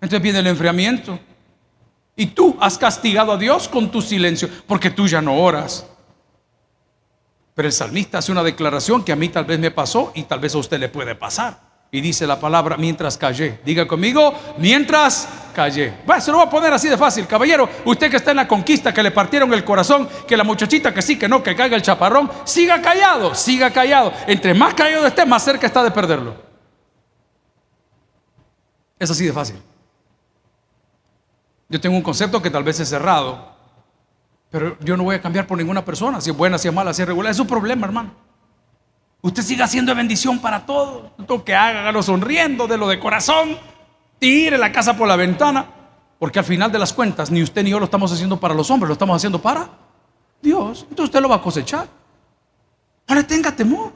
Entonces 0.00 0.20
viene 0.20 0.40
el 0.40 0.48
enfriamiento. 0.48 1.20
Y 2.16 2.26
tú 2.26 2.56
has 2.60 2.76
castigado 2.76 3.30
a 3.30 3.36
Dios 3.36 3.68
con 3.68 3.92
tu 3.92 4.02
silencio, 4.02 4.48
porque 4.66 4.90
tú 4.90 5.06
ya 5.06 5.22
no 5.22 5.36
oras. 5.36 5.88
Pero 7.54 7.68
el 7.68 7.72
salmista 7.72 8.18
hace 8.18 8.32
una 8.32 8.42
declaración 8.42 9.04
que 9.04 9.12
a 9.12 9.16
mí 9.16 9.28
tal 9.28 9.44
vez 9.44 9.58
me 9.58 9.70
pasó 9.70 10.12
y 10.14 10.24
tal 10.24 10.40
vez 10.40 10.54
a 10.54 10.58
usted 10.58 10.78
le 10.78 10.88
puede 10.88 11.14
pasar. 11.14 11.60
Y 11.92 12.00
dice 12.00 12.26
la 12.26 12.40
palabra 12.40 12.76
mientras 12.76 13.16
callé. 13.16 13.60
Diga 13.64 13.86
conmigo, 13.86 14.34
mientras 14.58 15.28
callé. 15.54 15.94
Bueno, 16.04 16.20
se 16.20 16.32
lo 16.32 16.38
voy 16.38 16.46
a 16.48 16.50
poner 16.50 16.72
así 16.72 16.88
de 16.88 16.96
fácil. 16.96 17.28
Caballero, 17.28 17.68
usted 17.84 18.10
que 18.10 18.16
está 18.16 18.32
en 18.32 18.38
la 18.38 18.48
conquista, 18.48 18.92
que 18.92 19.00
le 19.00 19.12
partieron 19.12 19.54
el 19.54 19.62
corazón, 19.62 20.08
que 20.26 20.36
la 20.36 20.42
muchachita 20.42 20.92
que 20.92 21.00
sí, 21.00 21.16
que 21.16 21.28
no, 21.28 21.40
que 21.40 21.54
caiga 21.54 21.76
el 21.76 21.82
chaparrón, 21.82 22.28
siga 22.42 22.82
callado, 22.82 23.36
siga 23.36 23.70
callado. 23.70 24.12
Entre 24.26 24.52
más 24.54 24.74
callado 24.74 25.06
esté, 25.06 25.24
más 25.24 25.44
cerca 25.44 25.68
está 25.68 25.84
de 25.84 25.92
perderlo. 25.92 26.34
Es 28.98 29.08
así 29.08 29.26
de 29.26 29.32
fácil. 29.32 29.62
Yo 31.68 31.80
tengo 31.80 31.96
un 31.96 32.02
concepto 32.02 32.42
que 32.42 32.50
tal 32.50 32.64
vez 32.64 32.80
es 32.80 32.88
cerrado, 32.88 33.53
pero 34.54 34.76
yo 34.78 34.96
no 34.96 35.02
voy 35.02 35.16
a 35.16 35.20
cambiar 35.20 35.48
por 35.48 35.58
ninguna 35.58 35.84
persona, 35.84 36.20
si 36.20 36.30
es 36.30 36.36
buena, 36.36 36.58
si 36.58 36.68
es 36.68 36.74
mala, 36.74 36.94
si 36.94 37.02
es 37.02 37.08
regular. 37.08 37.32
Es 37.32 37.40
un 37.40 37.46
problema, 37.48 37.88
hermano. 37.88 38.12
Usted 39.20 39.42
siga 39.42 39.66
siendo 39.66 39.92
bendición 39.96 40.38
para 40.38 40.64
todos. 40.64 41.10
Todo 41.26 41.44
que 41.44 41.56
haga, 41.56 41.80
hágalo 41.80 42.04
sonriendo 42.04 42.68
de 42.68 42.78
lo 42.78 42.86
de 42.86 43.00
corazón. 43.00 43.58
Tire 44.20 44.56
la 44.56 44.70
casa 44.70 44.96
por 44.96 45.08
la 45.08 45.16
ventana. 45.16 45.66
Porque 46.20 46.38
al 46.38 46.44
final 46.44 46.70
de 46.70 46.78
las 46.78 46.92
cuentas, 46.92 47.32
ni 47.32 47.42
usted 47.42 47.64
ni 47.64 47.70
yo 47.70 47.80
lo 47.80 47.86
estamos 47.86 48.12
haciendo 48.12 48.38
para 48.38 48.54
los 48.54 48.70
hombres, 48.70 48.86
lo 48.86 48.92
estamos 48.92 49.16
haciendo 49.16 49.42
para 49.42 49.70
Dios. 50.40 50.82
Entonces 50.82 51.06
usted 51.06 51.20
lo 51.20 51.28
va 51.28 51.34
a 51.34 51.42
cosechar. 51.42 51.88
No 53.08 53.14
le 53.16 53.24
tenga 53.24 53.50
temor. 53.56 53.92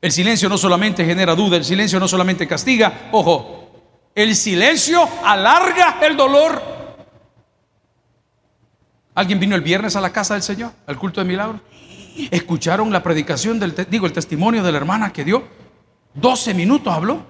El 0.00 0.10
silencio 0.10 0.48
no 0.48 0.58
solamente 0.58 1.04
genera 1.04 1.36
duda, 1.36 1.56
el 1.56 1.64
silencio 1.64 2.00
no 2.00 2.08
solamente 2.08 2.48
castiga. 2.48 3.10
Ojo, 3.12 3.70
el 4.12 4.34
silencio 4.34 5.08
alarga 5.24 5.98
el 6.02 6.16
dolor. 6.16 6.71
¿Alguien 9.14 9.38
vino 9.38 9.54
el 9.54 9.60
viernes 9.60 9.94
a 9.96 10.00
la 10.00 10.10
casa 10.10 10.34
del 10.34 10.42
Señor, 10.42 10.72
al 10.86 10.98
culto 10.98 11.20
de 11.20 11.26
milagros? 11.26 11.60
escucharon 12.30 12.92
la 12.92 13.02
predicación 13.02 13.58
del, 13.58 13.74
digo, 13.88 14.06
el 14.06 14.12
testimonio 14.12 14.62
de 14.62 14.72
la 14.72 14.78
hermana 14.78 15.12
que 15.12 15.24
dio. 15.24 15.44
12 16.14 16.54
minutos 16.54 16.92
habló. 16.92 17.24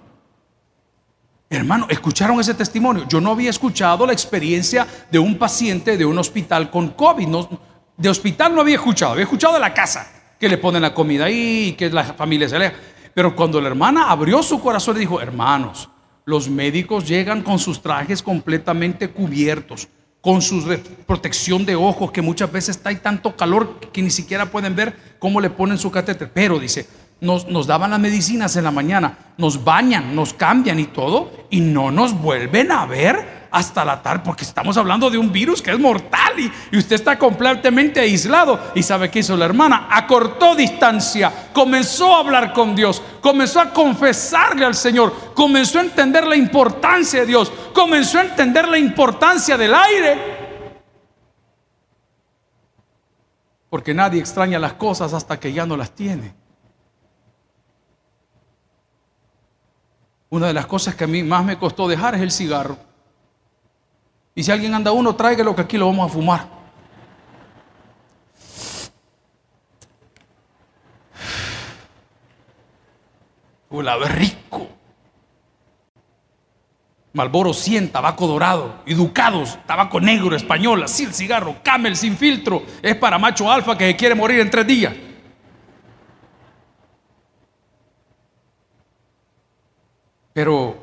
Hermano, 1.49 1.87
escucharon 1.89 2.41
ese 2.41 2.55
testimonio. 2.55 3.07
Yo 3.09 3.21
no 3.21 3.33
había 3.33 3.51
escuchado 3.51 4.07
la 4.07 4.13
experiencia 4.13 4.87
de 5.11 5.19
un 5.19 5.39
paciente 5.39 5.97
de 5.97 6.05
un 6.05 6.19
hospital 6.19 6.71
con 6.71 6.91
COVID. 6.91 7.29
De 7.97 8.09
hospital 8.09 8.55
no 8.55 8.63
había 8.63 8.77
escuchado, 8.77 9.13
había 9.13 9.25
escuchado 9.25 9.55
de 9.55 9.61
la 9.61 9.75
casa, 9.75 10.11
que 10.41 10.49
le 10.49 10.59
ponen 10.59 10.83
la 10.83 10.95
comida 10.95 11.27
ahí 11.27 11.75
que 11.79 11.91
la 11.91 12.05
familia 12.05 12.49
se 12.49 12.57
aleja. 12.57 12.75
Pero 13.15 13.37
cuando 13.37 13.61
la 13.61 13.69
hermana 13.69 14.11
abrió 14.11 14.43
su 14.43 14.61
corazón 14.61 14.97
y 14.97 15.01
dijo, 15.01 15.21
hermanos, 15.21 15.91
los 16.25 16.49
médicos 16.49 17.07
llegan 17.07 17.43
con 17.43 17.59
sus 17.59 17.83
trajes 17.83 18.23
completamente 18.23 19.11
cubiertos 19.11 19.89
con 20.23 20.41
su 20.41 20.65
protección 21.05 21.67
de 21.67 21.75
ojos, 21.75 22.13
que 22.13 22.23
muchas 22.23 22.51
veces 22.51 22.81
hay 22.85 22.97
tanto 22.97 23.37
calor 23.37 23.81
que 23.93 24.01
ni 24.01 24.11
siquiera 24.11 24.47
pueden 24.51 24.75
ver 24.75 24.97
cómo 25.19 25.41
le 25.41 25.51
ponen 25.51 25.77
su 25.77 25.91
catéter. 25.91 26.31
Pero 26.33 26.59
dice, 26.59 26.87
nos, 27.21 27.49
nos, 27.49 27.67
daban 27.67 27.91
las 27.91 28.01
medicinas 28.01 28.57
en 28.57 28.65
la 28.65 28.71
mañana, 28.71 29.19
nos 29.37 29.65
bañan, 29.65 30.15
nos 30.15 30.33
cambian 30.33 30.79
y 30.79 30.85
todo, 30.85 31.47
y 31.51 31.61
no 31.61 31.91
nos 31.91 32.15
vuelven 32.15 32.73
a 32.73 32.87
ver 32.87 33.42
hasta 33.53 33.85
la 33.85 34.03
tarde, 34.03 34.23
porque 34.25 34.45
estamos 34.45 34.77
hablando 34.79 35.11
de 35.11 35.19
un 35.19 35.31
virus 35.31 35.61
que 35.61 35.71
es 35.71 35.79
mortal 35.79 36.33
y, 36.39 36.77
usted 36.77 36.97
está 36.97 37.19
completamente 37.19 38.01
aislado. 38.01 38.59
¿Y 38.75 38.83
sabe 38.83 39.11
qué 39.11 39.19
hizo 39.19 39.37
la 39.37 39.45
hermana? 39.45 39.89
Acortó 39.91 40.57
distancia, 40.57 41.51
comenzó 41.53 42.17
a 42.17 42.21
hablar 42.21 42.55
con 42.55 42.75
Dios, 42.75 43.03
comenzó 43.21 43.61
a 43.61 43.71
confesarle 43.71 44.65
al 44.65 44.75
Señor, 44.75 45.15
comenzó 45.35 45.79
a 45.79 45.83
entender 45.83 46.27
la 46.27 46.35
importancia 46.35 47.21
de 47.21 47.27
Dios, 47.27 47.53
comenzó 47.75 48.19
a 48.19 48.23
entender 48.23 48.67
la 48.67 48.79
importancia 48.79 49.59
del 49.59 49.75
aire. 49.75 50.43
Porque 53.69 53.93
nadie 53.93 54.21
extraña 54.21 54.59
las 54.59 54.73
cosas 54.75 55.13
hasta 55.13 55.39
que 55.39 55.53
ya 55.53 55.67
no 55.67 55.77
las 55.77 55.91
tiene. 55.95 56.35
Una 60.31 60.47
de 60.47 60.55
las 60.55 60.65
cosas 60.65 60.95
que 60.95 61.05
a 61.05 61.07
mí 61.07 61.23
más 61.23 61.45
me 61.45 61.59
costó 61.59 61.87
dejar 61.87 62.15
es 62.15 62.23
el 62.23 62.31
cigarro. 62.31 62.92
Y 64.35 64.43
si 64.43 64.51
alguien 64.51 64.75
anda 64.75 64.93
uno, 64.93 65.15
tráigalo 65.15 65.55
que 65.55 65.63
aquí 65.63 65.77
lo 65.77 65.87
vamos 65.87 66.11
a 66.11 66.13
fumar. 66.13 66.63
La 73.71 73.97
rico. 73.97 74.69
Malboro 77.15 77.53
100, 77.53 77.91
tabaco 77.93 78.27
dorado, 78.27 78.83
educados, 78.87 79.59
tabaco 79.67 80.01
negro, 80.01 80.35
español, 80.35 80.83
así 80.83 81.05
el 81.05 81.13
cigarro, 81.13 81.57
camel 81.63 81.95
sin 81.95 82.17
filtro, 82.17 82.63
es 82.81 82.97
para 82.97 83.19
macho 83.19 83.51
alfa 83.51 83.77
que 83.77 83.89
se 83.89 83.97
quiere 83.97 84.15
morir 84.15 84.41
en 84.41 84.51
tres 84.51 84.67
días. 84.67 84.95
Pero 90.33 90.82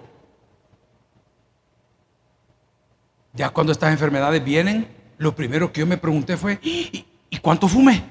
ya 3.40 3.52
cuando 3.52 3.72
estas 3.72 3.94
enfermedades 3.94 4.44
vienen, 4.44 4.86
lo 5.18 5.34
primero 5.34 5.72
que 5.72 5.80
yo 5.80 5.88
me 5.88 5.96
pregunté 5.96 6.36
fue, 6.36 6.60
¿y, 6.62 7.06
¿y 7.30 7.38
cuánto 7.38 7.70
fumé? 7.70 8.04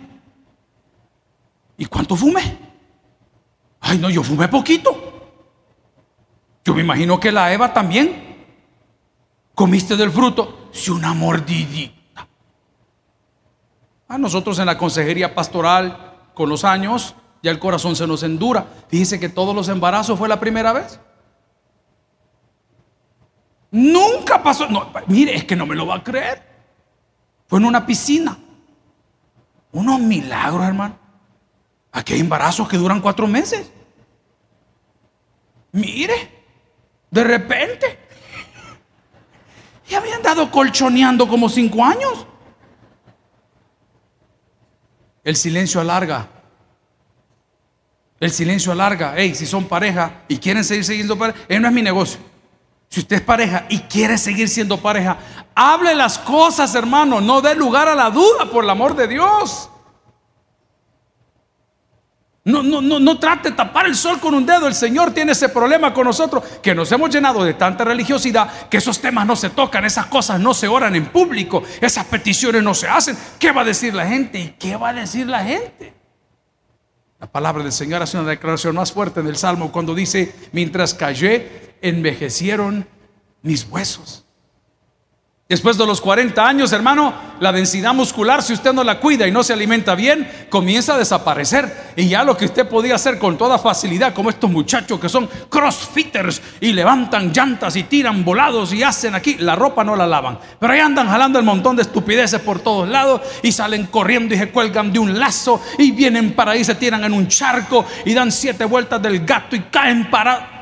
¿Y 1.76 1.84
cuánto 1.84 2.16
fumé? 2.16 2.58
Ay, 3.78 3.98
no, 3.98 4.08
yo 4.08 4.22
fumé 4.22 4.48
poquito. 4.48 5.42
Yo 6.64 6.72
me 6.72 6.80
imagino 6.80 7.20
que 7.20 7.30
la 7.30 7.52
Eva 7.52 7.74
también. 7.74 8.46
Comiste 9.54 9.98
del 9.98 10.10
fruto, 10.10 10.70
si 10.72 10.90
una 10.90 11.12
mordidita. 11.12 12.26
A 14.08 14.16
nosotros 14.16 14.58
en 14.58 14.64
la 14.64 14.78
consejería 14.78 15.34
pastoral, 15.34 16.30
con 16.32 16.48
los 16.48 16.64
años, 16.64 17.14
ya 17.42 17.50
el 17.50 17.58
corazón 17.58 17.96
se 17.96 18.06
nos 18.06 18.22
endura. 18.22 18.66
Fíjese 18.88 19.20
que 19.20 19.28
todos 19.28 19.54
los 19.54 19.68
embarazos 19.68 20.18
fue 20.18 20.26
la 20.26 20.40
primera 20.40 20.72
vez. 20.72 20.98
Nunca 23.70 24.42
pasó. 24.42 24.68
No, 24.68 24.90
mire, 25.06 25.34
es 25.34 25.44
que 25.44 25.56
no 25.56 25.66
me 25.66 25.74
lo 25.74 25.86
va 25.86 25.96
a 25.96 26.04
creer. 26.04 26.42
Fue 27.46 27.58
en 27.58 27.64
una 27.64 27.84
piscina. 27.86 28.36
Unos 29.72 30.00
milagros, 30.00 30.66
hermano. 30.66 30.98
Aquí 31.92 32.14
hay 32.14 32.20
embarazos 32.20 32.68
que 32.68 32.76
duran 32.76 33.00
cuatro 33.00 33.26
meses. 33.26 33.70
Mire. 35.72 36.36
De 37.10 37.24
repente. 37.24 37.98
Y 39.88 39.94
habían 39.94 40.22
dado 40.22 40.50
colchoneando 40.50 41.26
como 41.26 41.48
cinco 41.48 41.84
años. 41.84 42.26
El 45.24 45.36
silencio 45.36 45.80
alarga. 45.80 46.28
El 48.20 48.30
silencio 48.30 48.72
alarga. 48.72 49.14
Hey, 49.16 49.34
si 49.34 49.46
son 49.46 49.66
pareja 49.66 50.22
y 50.28 50.38
quieren 50.38 50.64
seguir 50.64 50.84
siendo 50.84 51.18
pareja, 51.18 51.38
eh, 51.48 51.60
no 51.60 51.68
es 51.68 51.74
mi 51.74 51.82
negocio. 51.82 52.20
Si 52.88 53.00
usted 53.00 53.16
es 53.16 53.22
pareja 53.22 53.66
y 53.68 53.80
quiere 53.80 54.16
seguir 54.16 54.48
siendo 54.48 54.78
pareja, 54.78 55.18
hable 55.54 55.94
las 55.94 56.18
cosas, 56.18 56.74
hermano. 56.74 57.20
No 57.20 57.40
dé 57.40 57.54
lugar 57.54 57.88
a 57.88 57.94
la 57.94 58.10
duda, 58.10 58.50
por 58.50 58.64
el 58.64 58.70
amor 58.70 58.96
de 58.96 59.08
Dios. 59.08 59.68
No, 62.44 62.62
no, 62.62 62.80
no, 62.80 62.98
no 62.98 63.18
trate 63.18 63.50
de 63.50 63.56
tapar 63.56 63.84
el 63.84 63.94
sol 63.94 64.18
con 64.20 64.32
un 64.32 64.46
dedo. 64.46 64.66
El 64.66 64.74
Señor 64.74 65.12
tiene 65.12 65.32
ese 65.32 65.50
problema 65.50 65.92
con 65.92 66.06
nosotros, 66.06 66.42
que 66.62 66.74
nos 66.74 66.90
hemos 66.90 67.10
llenado 67.10 67.44
de 67.44 67.52
tanta 67.52 67.84
religiosidad, 67.84 68.68
que 68.70 68.78
esos 68.78 68.98
temas 69.00 69.26
no 69.26 69.36
se 69.36 69.50
tocan, 69.50 69.84
esas 69.84 70.06
cosas 70.06 70.40
no 70.40 70.54
se 70.54 70.66
oran 70.66 70.96
en 70.96 71.06
público, 71.06 71.62
esas 71.82 72.06
peticiones 72.06 72.62
no 72.62 72.72
se 72.72 72.88
hacen. 72.88 73.18
¿Qué 73.38 73.52
va 73.52 73.60
a 73.60 73.64
decir 73.64 73.92
la 73.92 74.06
gente? 74.06 74.38
¿Y 74.38 74.48
qué 74.58 74.76
va 74.76 74.88
a 74.88 74.92
decir 74.94 75.26
la 75.26 75.44
gente? 75.44 75.92
La 77.20 77.26
palabra 77.26 77.62
del 77.62 77.72
Señor 77.72 78.00
hace 78.00 78.16
una 78.16 78.30
declaración 78.30 78.76
más 78.76 78.92
fuerte 78.92 79.20
en 79.20 79.26
el 79.26 79.36
Salmo 79.36 79.70
cuando 79.70 79.94
dice, 79.94 80.34
mientras 80.52 80.94
callé, 80.94 81.67
envejecieron 81.82 82.86
mis 83.42 83.64
huesos. 83.64 84.24
Después 85.48 85.78
de 85.78 85.86
los 85.86 86.02
40 86.02 86.46
años, 86.46 86.74
hermano, 86.74 87.14
la 87.40 87.52
densidad 87.52 87.94
muscular, 87.94 88.42
si 88.42 88.52
usted 88.52 88.74
no 88.74 88.84
la 88.84 89.00
cuida 89.00 89.26
y 89.26 89.32
no 89.32 89.42
se 89.42 89.54
alimenta 89.54 89.94
bien, 89.94 90.30
comienza 90.50 90.92
a 90.92 90.98
desaparecer. 90.98 91.94
Y 91.96 92.06
ya 92.06 92.22
lo 92.22 92.36
que 92.36 92.44
usted 92.44 92.68
podía 92.68 92.96
hacer 92.96 93.18
con 93.18 93.38
toda 93.38 93.58
facilidad, 93.58 94.12
como 94.12 94.28
estos 94.28 94.50
muchachos 94.50 95.00
que 95.00 95.08
son 95.08 95.26
crossfitters 95.48 96.42
y 96.60 96.74
levantan 96.74 97.32
llantas 97.32 97.76
y 97.76 97.84
tiran 97.84 98.26
volados 98.26 98.74
y 98.74 98.82
hacen 98.82 99.14
aquí, 99.14 99.36
la 99.38 99.56
ropa 99.56 99.82
no 99.84 99.96
la 99.96 100.06
lavan. 100.06 100.38
Pero 100.60 100.70
ahí 100.70 100.80
andan 100.80 101.08
jalando 101.08 101.38
el 101.38 101.46
montón 101.46 101.76
de 101.76 101.82
estupideces 101.82 102.42
por 102.42 102.60
todos 102.60 102.86
lados 102.86 103.22
y 103.42 103.50
salen 103.50 103.86
corriendo 103.86 104.34
y 104.34 104.38
se 104.38 104.50
cuelgan 104.50 104.92
de 104.92 104.98
un 104.98 105.18
lazo 105.18 105.62
y 105.78 105.92
vienen 105.92 106.34
para 106.34 106.50
ahí, 106.50 106.62
se 106.62 106.74
tiran 106.74 107.04
en 107.04 107.14
un 107.14 107.26
charco 107.26 107.86
y 108.04 108.12
dan 108.12 108.30
siete 108.30 108.66
vueltas 108.66 109.00
del 109.00 109.24
gato 109.24 109.56
y 109.56 109.60
caen 109.60 110.10
para... 110.10 110.57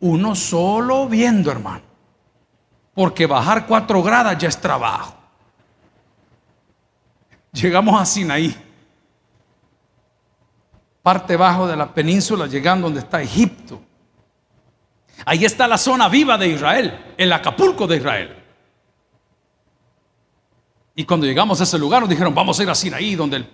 Uno 0.00 0.34
solo 0.34 1.08
viendo, 1.08 1.50
hermano 1.50 1.86
porque 2.96 3.26
bajar 3.26 3.66
cuatro 3.66 4.02
gradas 4.02 4.38
ya 4.38 4.48
es 4.48 4.58
trabajo. 4.58 5.14
Llegamos 7.52 8.00
a 8.00 8.06
Sinaí, 8.06 8.56
parte 11.02 11.36
bajo 11.36 11.66
de 11.66 11.76
la 11.76 11.92
península, 11.92 12.46
llegando 12.46 12.86
donde 12.86 13.00
está 13.00 13.20
Egipto. 13.20 13.82
Ahí 15.26 15.44
está 15.44 15.68
la 15.68 15.76
zona 15.76 16.08
viva 16.08 16.38
de 16.38 16.48
Israel, 16.48 17.14
el 17.18 17.30
Acapulco 17.34 17.86
de 17.86 17.96
Israel. 17.98 18.34
Y 20.94 21.04
cuando 21.04 21.26
llegamos 21.26 21.60
a 21.60 21.64
ese 21.64 21.78
lugar 21.78 22.00
nos 22.00 22.08
dijeron, 22.08 22.34
vamos 22.34 22.58
a 22.58 22.62
ir 22.62 22.70
a 22.70 22.74
Sinaí, 22.74 23.14
donde 23.14 23.36
el 23.36 23.50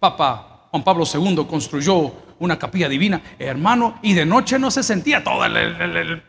Papa 0.00 0.66
Juan 0.72 0.82
Pablo 0.82 1.04
II 1.04 1.46
construyó 1.48 2.12
una 2.42 2.58
capilla 2.58 2.88
divina, 2.88 3.22
hermano, 3.38 3.98
y 4.02 4.14
de 4.14 4.26
noche 4.26 4.58
no 4.58 4.70
se 4.70 4.82
sentía 4.82 5.22
todo 5.22 5.44
el, 5.44 5.56
el 5.56 6.22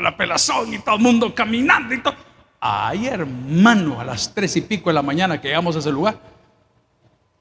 la, 0.00 0.16
pelazón 0.16 0.72
y 0.72 0.78
todo 0.78 0.96
el 0.96 1.02
mundo 1.02 1.34
caminando 1.34 1.94
y 1.94 1.98
todo. 1.98 2.14
Ay, 2.60 3.08
hermano, 3.08 4.00
a 4.00 4.04
las 4.04 4.32
tres 4.32 4.56
y 4.56 4.62
pico 4.62 4.88
de 4.88 4.94
la 4.94 5.02
mañana 5.02 5.40
que 5.40 5.48
llegamos 5.48 5.76
a 5.76 5.80
ese 5.80 5.90
lugar, 5.90 6.16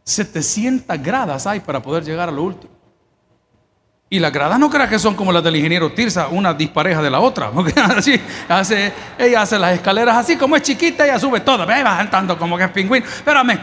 700 0.03 1.01
gradas 1.01 1.47
hay 1.47 1.59
para 1.59 1.81
poder 1.81 2.03
llegar 2.03 2.27
a 2.27 2.31
lo 2.31 2.43
último. 2.43 2.73
Y 4.09 4.19
las 4.19 4.33
gradas 4.33 4.59
no 4.59 4.69
creas 4.69 4.89
que 4.89 4.99
son 4.99 5.15
como 5.15 5.31
las 5.31 5.41
del 5.41 5.55
ingeniero 5.55 5.93
Tirsa, 5.93 6.27
una 6.27 6.53
dispareja 6.53 7.01
de 7.01 7.09
la 7.09 7.21
otra. 7.21 7.49
Hace, 8.49 8.91
ella 9.17 9.41
hace 9.41 9.57
las 9.57 9.73
escaleras 9.73 10.17
así, 10.17 10.35
como 10.35 10.57
es 10.57 10.63
chiquita, 10.63 11.05
ella 11.05 11.17
sube 11.17 11.39
todas, 11.39 11.65
ve 11.65 11.81
bajando 11.81 12.37
como 12.37 12.57
que 12.57 12.65
es 12.65 12.71
pingüino. 12.71 13.05
Espérame, 13.05 13.57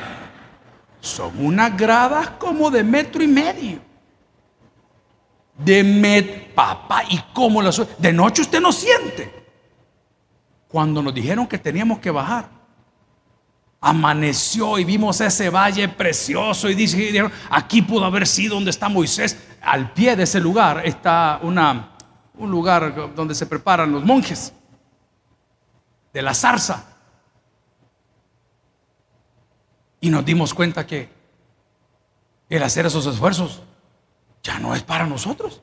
son 1.01 1.33
unas 1.39 1.77
gradas 1.77 2.31
como 2.39 2.71
de 2.71 2.83
metro 2.83 3.23
y 3.23 3.29
medio 3.29 3.88
de 5.59 5.83
med, 5.83 6.55
papá, 6.55 7.03
¿y 7.11 7.21
cómo 7.35 7.61
la 7.61 7.73
De 7.99 8.12
noche 8.12 8.42
usted 8.42 8.61
no 8.61 8.73
siente. 8.73 9.35
Cuando 10.68 11.03
nos 11.03 11.12
dijeron 11.12 11.47
que 11.47 11.59
teníamos 11.59 11.99
que 11.99 12.11
bajar, 12.11 12.49
amaneció 13.81 14.79
y 14.79 14.85
vimos 14.85 15.21
ese 15.21 15.51
valle 15.51 15.88
precioso 15.88 16.68
y 16.68 16.75
dijeron, 16.75 17.33
aquí 17.51 17.83
pudo 17.83 18.05
haber 18.05 18.27
sido 18.27 18.55
donde 18.55 18.71
está 18.71 18.88
Moisés. 18.88 19.37
Al 19.61 19.92
pie 19.92 20.14
de 20.14 20.23
ese 20.23 20.40
lugar 20.40 20.83
está 20.85 21.40
una, 21.42 21.90
un 22.35 22.51
lugar 22.51 23.14
donde 23.14 23.35
se 23.35 23.47
preparan 23.47 23.90
los 23.90 24.05
monjes 24.05 24.53
de 26.12 26.23
la 26.23 26.35
zarza. 26.35 26.85
Y 30.01 30.11
nos 30.11 30.25
dimos 30.25 30.55
cuenta 30.55 30.87
que 30.87 31.09
el 32.49 32.62
hacer 32.62 32.87
esos 32.87 33.05
esfuerzos 33.07 33.62
ya 34.49 34.59
no 34.59 34.75
es 34.75 34.83
para 34.83 35.07
nosotros. 35.07 35.61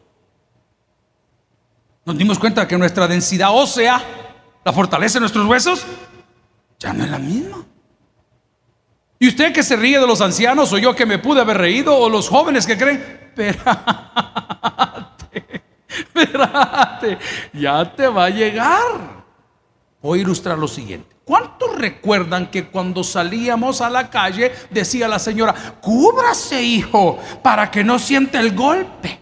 Nos 2.06 2.15
dimos 2.15 2.38
cuenta 2.38 2.67
que 2.67 2.78
nuestra 2.78 3.08
densidad 3.08 3.50
ósea, 3.52 4.00
la 4.63 4.71
fortaleza 4.71 5.15
de 5.15 5.21
nuestros 5.21 5.48
huesos, 5.48 5.84
ya 6.78 6.93
no 6.93 7.04
es 7.04 7.10
la 7.10 7.17
misma. 7.17 7.65
Y 9.17 9.28
usted 9.30 9.52
que 9.52 9.63
se 9.63 9.76
ríe 9.76 10.00
de 10.00 10.06
los 10.06 10.21
ancianos, 10.21 10.71
o 10.71 10.78
yo 10.78 10.95
que 10.95 11.08
me 11.08 11.17
pude 11.17 11.41
haber 11.41 11.58
reído, 11.58 11.98
o 11.98 12.10
los 12.10 12.30
jóvenes 12.30 12.67
que 12.67 12.78
creen, 12.78 13.32
espérate, 13.36 13.63
espérate, 15.88 17.17
ya 17.54 17.91
te 17.91 18.08
va 18.08 18.26
a 18.26 18.30
llegar. 18.30 19.14
Voy 20.06 20.20
a 20.20 20.22
ilustrar 20.22 20.60
lo 20.60 20.68
siguiente. 20.68 21.15
¿Cuántos 21.26 21.80
recuerdan 21.80 22.52
que 22.52 22.68
cuando 22.68 23.04
salíamos 23.04 23.82
a 23.82 23.89
la 23.89 24.08
calle 24.08 24.52
decía 24.70 25.08
la 25.08 25.18
señora, 25.18 25.56
cúbrase 25.82 26.62
hijo 26.62 27.18
para 27.41 27.72
que 27.72 27.84
no 27.84 27.98
siente 27.98 28.38
el 28.38 28.56
golpe? 28.56 29.20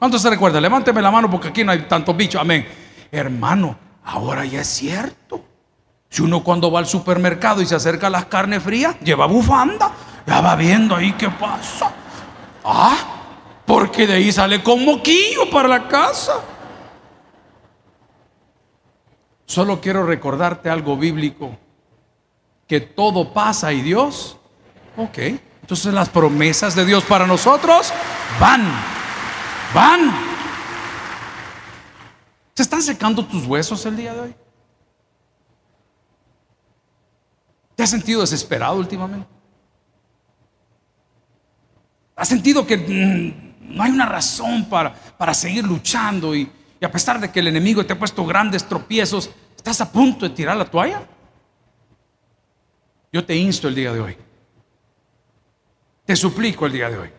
¿Cuántos 0.00 0.20
se 0.20 0.30
recuerdan? 0.30 0.60
Levánteme 0.62 1.00
la 1.00 1.12
mano 1.12 1.30
porque 1.30 1.46
aquí 1.46 1.62
no 1.62 1.70
hay 1.70 1.82
tantos 1.82 2.16
bichos. 2.16 2.40
Amén. 2.40 2.66
Hermano, 3.12 3.78
ahora 4.02 4.44
ya 4.44 4.62
es 4.62 4.66
cierto. 4.66 5.44
Si 6.08 6.22
uno 6.22 6.42
cuando 6.42 6.72
va 6.72 6.80
al 6.80 6.88
supermercado 6.88 7.62
y 7.62 7.66
se 7.66 7.76
acerca 7.76 8.08
a 8.08 8.10
las 8.10 8.24
carnes 8.24 8.64
frías, 8.64 8.96
lleva 8.98 9.26
bufanda, 9.26 9.92
ya 10.26 10.40
va 10.40 10.56
viendo 10.56 10.96
ahí 10.96 11.12
qué 11.12 11.28
pasa. 11.30 11.92
Ah, 12.64 12.96
porque 13.64 14.08
de 14.08 14.14
ahí 14.14 14.32
sale 14.32 14.60
con 14.60 14.84
moquillo 14.84 15.48
para 15.48 15.68
la 15.68 15.86
casa. 15.86 16.32
Solo 19.50 19.80
quiero 19.80 20.06
recordarte 20.06 20.70
algo 20.70 20.96
bíblico, 20.96 21.58
que 22.68 22.80
todo 22.80 23.34
pasa 23.34 23.72
y 23.72 23.82
Dios, 23.82 24.38
ok, 24.96 25.18
entonces 25.62 25.92
las 25.92 26.08
promesas 26.08 26.76
de 26.76 26.84
Dios 26.84 27.02
para 27.02 27.26
nosotros 27.26 27.92
van, 28.38 28.62
van. 29.74 30.12
¿Se 32.54 32.62
están 32.62 32.80
secando 32.80 33.26
tus 33.26 33.44
huesos 33.44 33.84
el 33.86 33.96
día 33.96 34.14
de 34.14 34.20
hoy? 34.20 34.34
¿Te 37.74 37.82
has 37.82 37.90
sentido 37.90 38.20
desesperado 38.20 38.76
últimamente? 38.76 39.26
¿Has 42.14 42.28
sentido 42.28 42.64
que 42.64 42.76
mm, 42.76 43.74
no 43.74 43.82
hay 43.82 43.90
una 43.90 44.06
razón 44.06 44.66
para, 44.66 44.94
para 44.94 45.34
seguir 45.34 45.64
luchando 45.64 46.36
y, 46.36 46.48
y 46.80 46.84
a 46.84 46.90
pesar 46.90 47.20
de 47.20 47.30
que 47.30 47.40
el 47.40 47.48
enemigo 47.48 47.84
te 47.84 47.92
ha 47.92 47.98
puesto 47.98 48.24
grandes 48.24 48.66
tropiezos, 48.66 49.30
estás 49.54 49.80
a 49.82 49.92
punto 49.92 50.26
de 50.26 50.34
tirar 50.34 50.56
la 50.56 50.64
toalla? 50.64 51.06
Yo 53.12 53.24
te 53.24 53.36
insto 53.36 53.68
el 53.68 53.74
día 53.74 53.92
de 53.92 54.00
hoy. 54.00 54.16
Te 56.06 56.16
suplico 56.16 56.66
el 56.66 56.72
día 56.72 56.88
de 56.88 56.98
hoy 56.98 57.10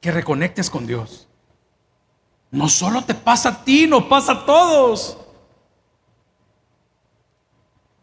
que 0.00 0.10
reconectes 0.10 0.70
con 0.70 0.86
Dios. 0.86 1.28
No 2.50 2.68
solo 2.68 3.02
te 3.02 3.14
pasa 3.14 3.50
a 3.50 3.64
ti, 3.64 3.86
nos 3.86 4.04
pasa 4.04 4.32
a 4.32 4.46
todos. 4.46 5.16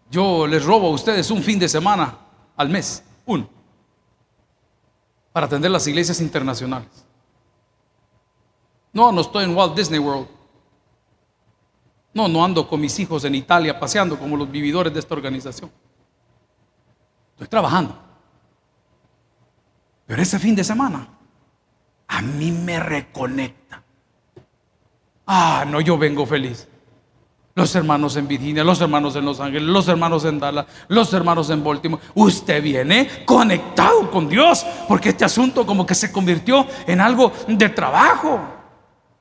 Yo 0.09 0.47
les 0.47 0.63
robo 0.63 0.87
a 0.87 0.91
ustedes 0.91 1.29
un 1.31 1.43
fin 1.43 1.59
de 1.59 1.67
semana 1.67 2.17
al 2.55 2.69
mes, 2.69 3.03
uno, 3.25 3.49
para 5.33 5.47
atender 5.47 5.69
las 5.69 5.85
iglesias 5.87 6.21
internacionales. 6.21 7.06
No, 8.97 9.11
no 9.11 9.21
estoy 9.21 9.43
en 9.43 9.55
Walt 9.55 9.75
Disney 9.75 9.99
World. 9.99 10.25
No, 12.15 12.27
no 12.27 12.43
ando 12.43 12.67
con 12.67 12.81
mis 12.81 12.97
hijos 12.97 13.23
en 13.25 13.35
Italia 13.35 13.79
paseando 13.79 14.17
como 14.17 14.35
los 14.35 14.49
vividores 14.49 14.91
de 14.91 14.99
esta 14.99 15.13
organización. 15.13 15.69
Estoy 17.33 17.47
trabajando. 17.47 17.95
Pero 20.07 20.19
ese 20.19 20.39
fin 20.39 20.55
de 20.55 20.63
semana 20.63 21.07
a 22.07 22.21
mí 22.23 22.51
me 22.51 22.79
reconecta. 22.79 23.83
Ah, 25.27 25.63
no, 25.67 25.79
yo 25.79 25.95
vengo 25.99 26.25
feliz. 26.25 26.67
Los 27.53 27.75
hermanos 27.75 28.15
en 28.15 28.27
Virginia, 28.27 28.63
los 28.63 28.81
hermanos 28.81 29.15
en 29.15 29.25
Los 29.25 29.39
Ángeles, 29.39 29.69
los 29.69 29.87
hermanos 29.87 30.25
en 30.25 30.39
Dallas, 30.39 30.65
los 30.87 31.13
hermanos 31.13 31.51
en 31.51 31.63
Baltimore. 31.63 32.01
Usted 32.15 32.63
viene 32.63 33.25
conectado 33.25 34.09
con 34.09 34.27
Dios, 34.27 34.65
porque 34.87 35.09
este 35.09 35.23
asunto 35.23 35.67
como 35.67 35.85
que 35.85 35.93
se 35.93 36.11
convirtió 36.11 36.65
en 36.87 36.99
algo 36.99 37.31
de 37.47 37.69
trabajo. 37.69 38.56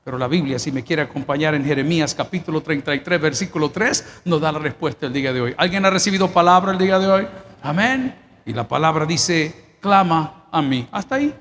Pero 0.07 0.17
la 0.17 0.29
Biblia, 0.29 0.57
si 0.57 0.71
me 0.71 0.85
quiere 0.85 1.01
acompañar 1.01 1.53
en 1.53 1.65
Jeremías 1.65 2.15
capítulo 2.15 2.61
33, 2.61 3.19
versículo 3.19 3.71
3, 3.71 4.21
nos 4.23 4.39
da 4.39 4.53
la 4.53 4.59
respuesta 4.59 5.05
el 5.05 5.11
día 5.11 5.33
de 5.33 5.41
hoy. 5.41 5.53
¿Alguien 5.57 5.85
ha 5.85 5.89
recibido 5.89 6.31
palabra 6.31 6.71
el 6.71 6.77
día 6.77 6.97
de 6.97 7.07
hoy? 7.07 7.27
Amén. 7.61 8.15
Y 8.45 8.53
la 8.53 8.65
palabra 8.65 9.05
dice, 9.05 9.75
clama 9.81 10.45
a 10.49 10.61
mí. 10.61 10.87
Hasta 10.93 11.15
ahí. 11.15 11.35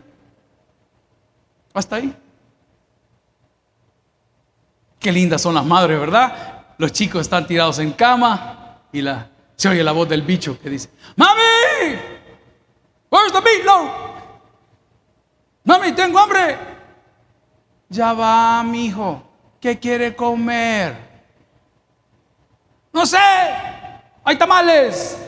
Hasta 1.72 1.94
ahí. 1.94 2.12
Qué 4.98 5.12
lindas 5.12 5.42
son 5.42 5.54
las 5.54 5.64
madres, 5.64 6.00
¿verdad? 6.00 6.74
Los 6.76 6.90
chicos 6.90 7.20
están 7.20 7.46
tirados 7.46 7.78
en 7.78 7.92
cama 7.92 8.80
y 8.92 9.00
la, 9.00 9.30
se 9.54 9.68
oye 9.68 9.84
la 9.84 9.92
voz 9.92 10.08
del 10.08 10.22
bicho 10.22 10.58
que 10.60 10.70
dice, 10.70 10.90
¡Mami! 11.14 12.00
Where's 13.12 13.32
the 13.32 13.40
meatloaf? 13.40 13.90
Mami, 15.62 15.92
tengo 15.92 16.18
hambre. 16.18 16.75
Ya 17.88 18.12
va, 18.12 18.62
mi 18.62 18.86
hijo. 18.86 19.22
¿Qué 19.60 19.78
quiere 19.78 20.14
comer? 20.14 20.96
No 22.92 23.06
sé. 23.06 23.18
Hay 24.24 24.36
tamales. 24.36 25.18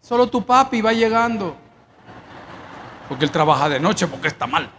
Solo 0.00 0.26
tu 0.28 0.44
papi 0.44 0.82
va 0.82 0.92
llegando. 0.92 1.56
Porque 3.08 3.24
él 3.24 3.30
trabaja 3.30 3.68
de 3.68 3.80
noche 3.80 4.06
porque 4.06 4.28
está 4.28 4.46
mal. 4.46 4.70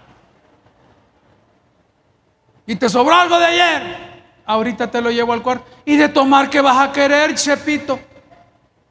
Y 2.68 2.76
te 2.76 2.90
sobró 2.90 3.16
algo 3.16 3.38
de 3.40 3.46
ayer. 3.46 4.16
Ahorita 4.46 4.90
te 4.90 5.02
lo 5.02 5.10
llevo 5.10 5.34
al 5.34 5.42
cuarto. 5.42 5.66
¿Y 5.86 5.98
de 5.98 6.10
tomar 6.10 6.50
qué 6.50 6.62
vas 6.62 6.78
a 6.78 6.92
querer, 6.92 7.34
Chepito? 7.36 8.00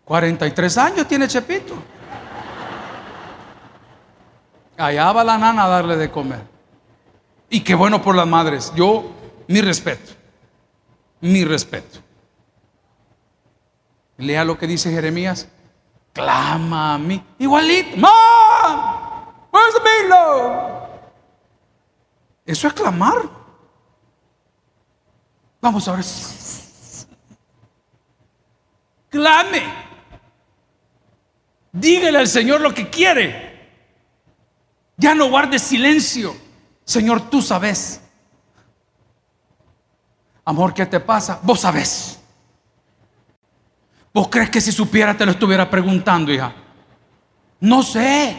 43 0.05 0.79
años 0.79 1.07
tiene 1.07 1.29
Chepito. 1.29 1.75
Allá 4.77 5.13
va 5.13 5.25
la 5.25 5.39
nana 5.39 5.65
a 5.65 5.69
darle 5.69 5.97
de 5.97 6.11
comer. 6.11 6.54
Y 7.55 7.61
qué 7.61 7.77
bueno 7.77 8.03
por 8.03 8.17
las 8.17 8.27
madres. 8.27 8.73
Yo, 8.75 9.13
mi 9.47 9.61
respeto. 9.61 10.13
Mi 11.21 11.45
respeto. 11.45 12.01
Lea 14.17 14.45
lo 14.45 14.59
que 14.59 14.67
dice 14.67 14.91
Jeremías. 14.91 15.47
Clama 16.13 16.95
a 16.95 16.99
mí. 16.99 17.25
Igualito. 17.39 17.97
¡Mom! 17.97 18.11
Where's 19.53 19.73
the 19.73 19.81
Eso 22.45 22.67
es 22.67 22.75
clamar. 22.75 23.23
Vamos 25.61 25.87
a 25.87 25.93
ver. 25.93 26.05
Clame. 29.11 29.63
Dígale 31.71 32.19
al 32.19 32.27
Señor 32.27 32.61
lo 32.61 32.75
que 32.75 32.91
quiere. 32.91 33.71
Ya 34.97 35.15
no 35.15 35.31
guarde 35.31 35.61
silencio. 35.61 36.43
Señor, 36.85 37.31
tú 37.31 37.41
sabes. 37.41 38.01
Amor, 40.45 40.75
¿qué 40.75 40.85
te 40.87 41.01
pasa? 41.01 41.41
Vos 41.43 41.61
sabes. 41.61 42.19
¿Vos 44.13 44.29
crees 44.29 44.51
que 44.51 44.61
si 44.61 44.71
supiera 44.71 45.17
te 45.17 45.25
lo 45.25 45.33
estuviera 45.33 45.69
preguntando, 45.69 46.33
hija? 46.33 46.55
No 47.61 47.83
sé. 47.83 48.37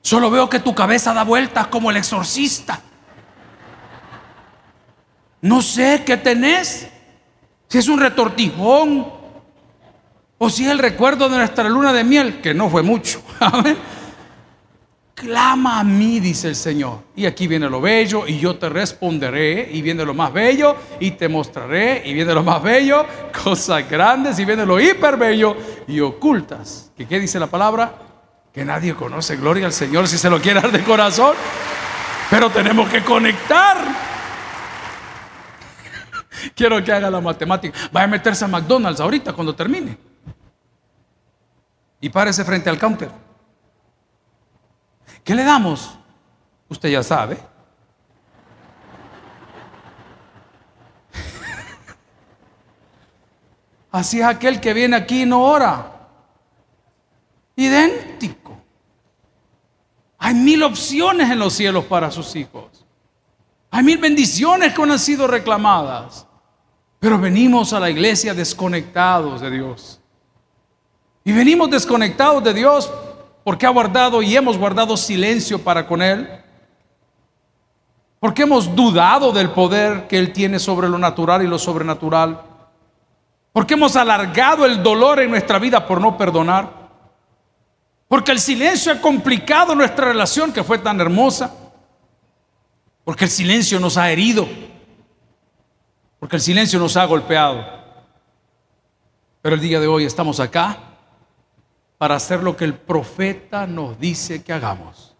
Solo 0.00 0.30
veo 0.30 0.48
que 0.48 0.60
tu 0.60 0.74
cabeza 0.74 1.12
da 1.12 1.24
vueltas 1.24 1.66
como 1.66 1.90
el 1.90 1.96
exorcista. 1.96 2.80
No 5.40 5.60
sé 5.60 6.04
qué 6.06 6.16
tenés. 6.16 6.88
Si 7.68 7.78
es 7.78 7.88
un 7.88 7.98
retortijón 7.98 9.12
o 10.38 10.50
si 10.50 10.64
es 10.64 10.70
el 10.70 10.78
recuerdo 10.78 11.28
de 11.28 11.38
nuestra 11.38 11.68
luna 11.68 11.92
de 11.92 12.04
miel, 12.04 12.40
que 12.40 12.54
no 12.54 12.70
fue 12.70 12.82
mucho. 12.82 13.20
Clama 15.16 15.80
a 15.80 15.84
mí, 15.84 16.20
dice 16.20 16.46
el 16.46 16.54
Señor. 16.54 17.00
Y 17.16 17.26
aquí 17.26 17.48
viene 17.48 17.68
lo 17.68 17.80
bello 17.80 18.28
y 18.28 18.38
yo 18.38 18.56
te 18.56 18.68
responderé. 18.68 19.68
Y 19.72 19.82
viene 19.82 20.04
lo 20.04 20.14
más 20.14 20.32
bello 20.32 20.76
y 21.00 21.12
te 21.12 21.28
mostraré. 21.28 22.02
Y 22.04 22.12
viene 22.12 22.32
lo 22.32 22.44
más 22.44 22.62
bello, 22.62 23.04
cosas 23.44 23.88
grandes. 23.90 24.38
Y 24.38 24.44
viene 24.44 24.64
lo 24.64 24.78
hiper 24.78 25.16
bello 25.16 25.56
y 25.88 25.98
ocultas. 26.00 26.92
¿Qué, 26.96 27.06
qué 27.06 27.18
dice 27.18 27.40
la 27.40 27.48
palabra? 27.48 28.06
que 28.56 28.64
nadie 28.64 28.94
conoce. 28.94 29.36
Gloria 29.36 29.66
al 29.66 29.74
Señor 29.74 30.08
si 30.08 30.16
se 30.16 30.30
lo 30.30 30.40
quiere 30.40 30.62
dar 30.62 30.72
de 30.72 30.82
corazón. 30.82 31.36
Pero 32.30 32.48
tenemos 32.48 32.88
que 32.88 33.04
conectar. 33.04 33.76
Quiero 36.56 36.82
que 36.82 36.90
haga 36.90 37.10
la 37.10 37.20
matemática. 37.20 37.78
Va 37.94 38.04
a 38.04 38.06
meterse 38.06 38.46
a 38.46 38.48
McDonald's 38.48 38.98
ahorita 38.98 39.34
cuando 39.34 39.54
termine. 39.54 39.98
Y 42.00 42.08
párese 42.08 42.46
frente 42.46 42.70
al 42.70 42.78
counter. 42.78 43.10
¿Qué 45.26 45.34
le 45.34 45.42
damos? 45.42 45.90
Usted 46.68 46.88
ya 46.88 47.02
sabe. 47.02 47.36
Así 53.90 54.20
es 54.20 54.24
aquel 54.24 54.60
que 54.60 54.72
viene 54.72 54.94
aquí 54.94 55.22
y 55.22 55.26
no 55.26 55.42
ora. 55.42 56.10
Idéntico. 57.56 58.56
Hay 60.18 60.34
mil 60.34 60.62
opciones 60.62 61.28
en 61.28 61.40
los 61.40 61.54
cielos 61.54 61.86
para 61.86 62.12
sus 62.12 62.36
hijos. 62.36 62.86
Hay 63.72 63.82
mil 63.82 63.98
bendiciones 63.98 64.72
que 64.72 64.80
han 64.80 64.96
sido 64.96 65.26
reclamadas. 65.26 66.24
Pero 67.00 67.18
venimos 67.18 67.72
a 67.72 67.80
la 67.80 67.90
iglesia 67.90 68.32
desconectados 68.32 69.40
de 69.40 69.50
Dios. 69.50 70.00
Y 71.24 71.32
venimos 71.32 71.68
desconectados 71.68 72.44
de 72.44 72.54
Dios 72.54 72.88
porque 73.46 73.64
ha 73.64 73.70
guardado 73.70 74.22
y 74.22 74.36
hemos 74.36 74.58
guardado 74.58 74.96
silencio 74.96 75.62
para 75.62 75.86
con 75.86 76.02
Él. 76.02 76.28
Porque 78.18 78.42
hemos 78.42 78.74
dudado 78.74 79.30
del 79.30 79.50
poder 79.50 80.08
que 80.08 80.18
Él 80.18 80.32
tiene 80.32 80.58
sobre 80.58 80.88
lo 80.88 80.98
natural 80.98 81.44
y 81.44 81.46
lo 81.46 81.56
sobrenatural. 81.56 82.42
Porque 83.52 83.74
hemos 83.74 83.94
alargado 83.94 84.66
el 84.66 84.82
dolor 84.82 85.20
en 85.20 85.30
nuestra 85.30 85.60
vida 85.60 85.86
por 85.86 86.00
no 86.00 86.18
perdonar. 86.18 86.88
Porque 88.08 88.32
el 88.32 88.40
silencio 88.40 88.90
ha 88.90 89.00
complicado 89.00 89.76
nuestra 89.76 90.06
relación 90.06 90.52
que 90.52 90.64
fue 90.64 90.78
tan 90.78 91.00
hermosa. 91.00 91.54
Porque 93.04 93.26
el 93.26 93.30
silencio 93.30 93.78
nos 93.78 93.96
ha 93.96 94.10
herido. 94.10 94.48
Porque 96.18 96.34
el 96.34 96.42
silencio 96.42 96.80
nos 96.80 96.96
ha 96.96 97.04
golpeado. 97.04 97.64
Pero 99.40 99.54
el 99.54 99.60
día 99.60 99.78
de 99.78 99.86
hoy 99.86 100.04
estamos 100.04 100.40
acá 100.40 100.85
para 101.98 102.16
hacer 102.16 102.42
lo 102.42 102.56
que 102.56 102.64
el 102.64 102.74
profeta 102.74 103.66
nos 103.66 103.98
dice 103.98 104.42
que 104.42 104.52
hagamos. 104.52 105.14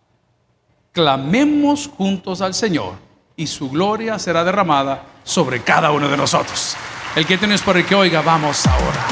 Clamemos 0.93 1.89
juntos 1.89 2.41
al 2.41 2.55
Señor 2.55 2.95
y 3.37 3.47
su 3.47 3.71
gloria 3.71 4.19
será 4.19 4.43
derramada 4.45 5.05
sobre 5.25 5.61
cada 5.61 5.93
uno 5.93 6.09
de 6.09 6.17
nosotros. 6.17 6.75
El 7.15 7.27
que 7.27 7.37
tienes 7.39 7.63
por 7.63 7.77
el 7.77 7.85
que 7.85 7.95
oiga, 7.95 8.23
vamos 8.23 8.67
ahora. 8.67 9.07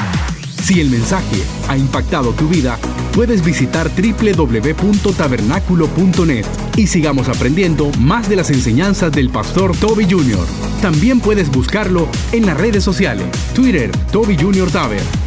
Si 0.63 0.81
el 0.81 0.89
mensaje 0.89 1.43
ha 1.67 1.77
impactado 1.77 2.31
tu 2.31 2.47
vida, 2.47 2.79
puedes 3.13 3.45
visitar 3.45 3.87
www.tabernaculo.net 3.89 6.45
y 6.75 6.87
sigamos 6.87 7.29
aprendiendo 7.29 7.91
más 7.99 8.27
de 8.29 8.35
las 8.35 8.49
enseñanzas 8.49 9.11
del 9.11 9.29
pastor 9.29 9.77
Toby 9.77 10.07
Jr. 10.09 10.43
También 10.81 11.19
puedes 11.19 11.51
buscarlo 11.51 12.07
en 12.31 12.47
las 12.47 12.57
redes 12.57 12.83
sociales, 12.83 13.27
Twitter, 13.53 13.91
Toby 14.11 14.35
Jr. 14.37 14.71
Taber 14.71 15.24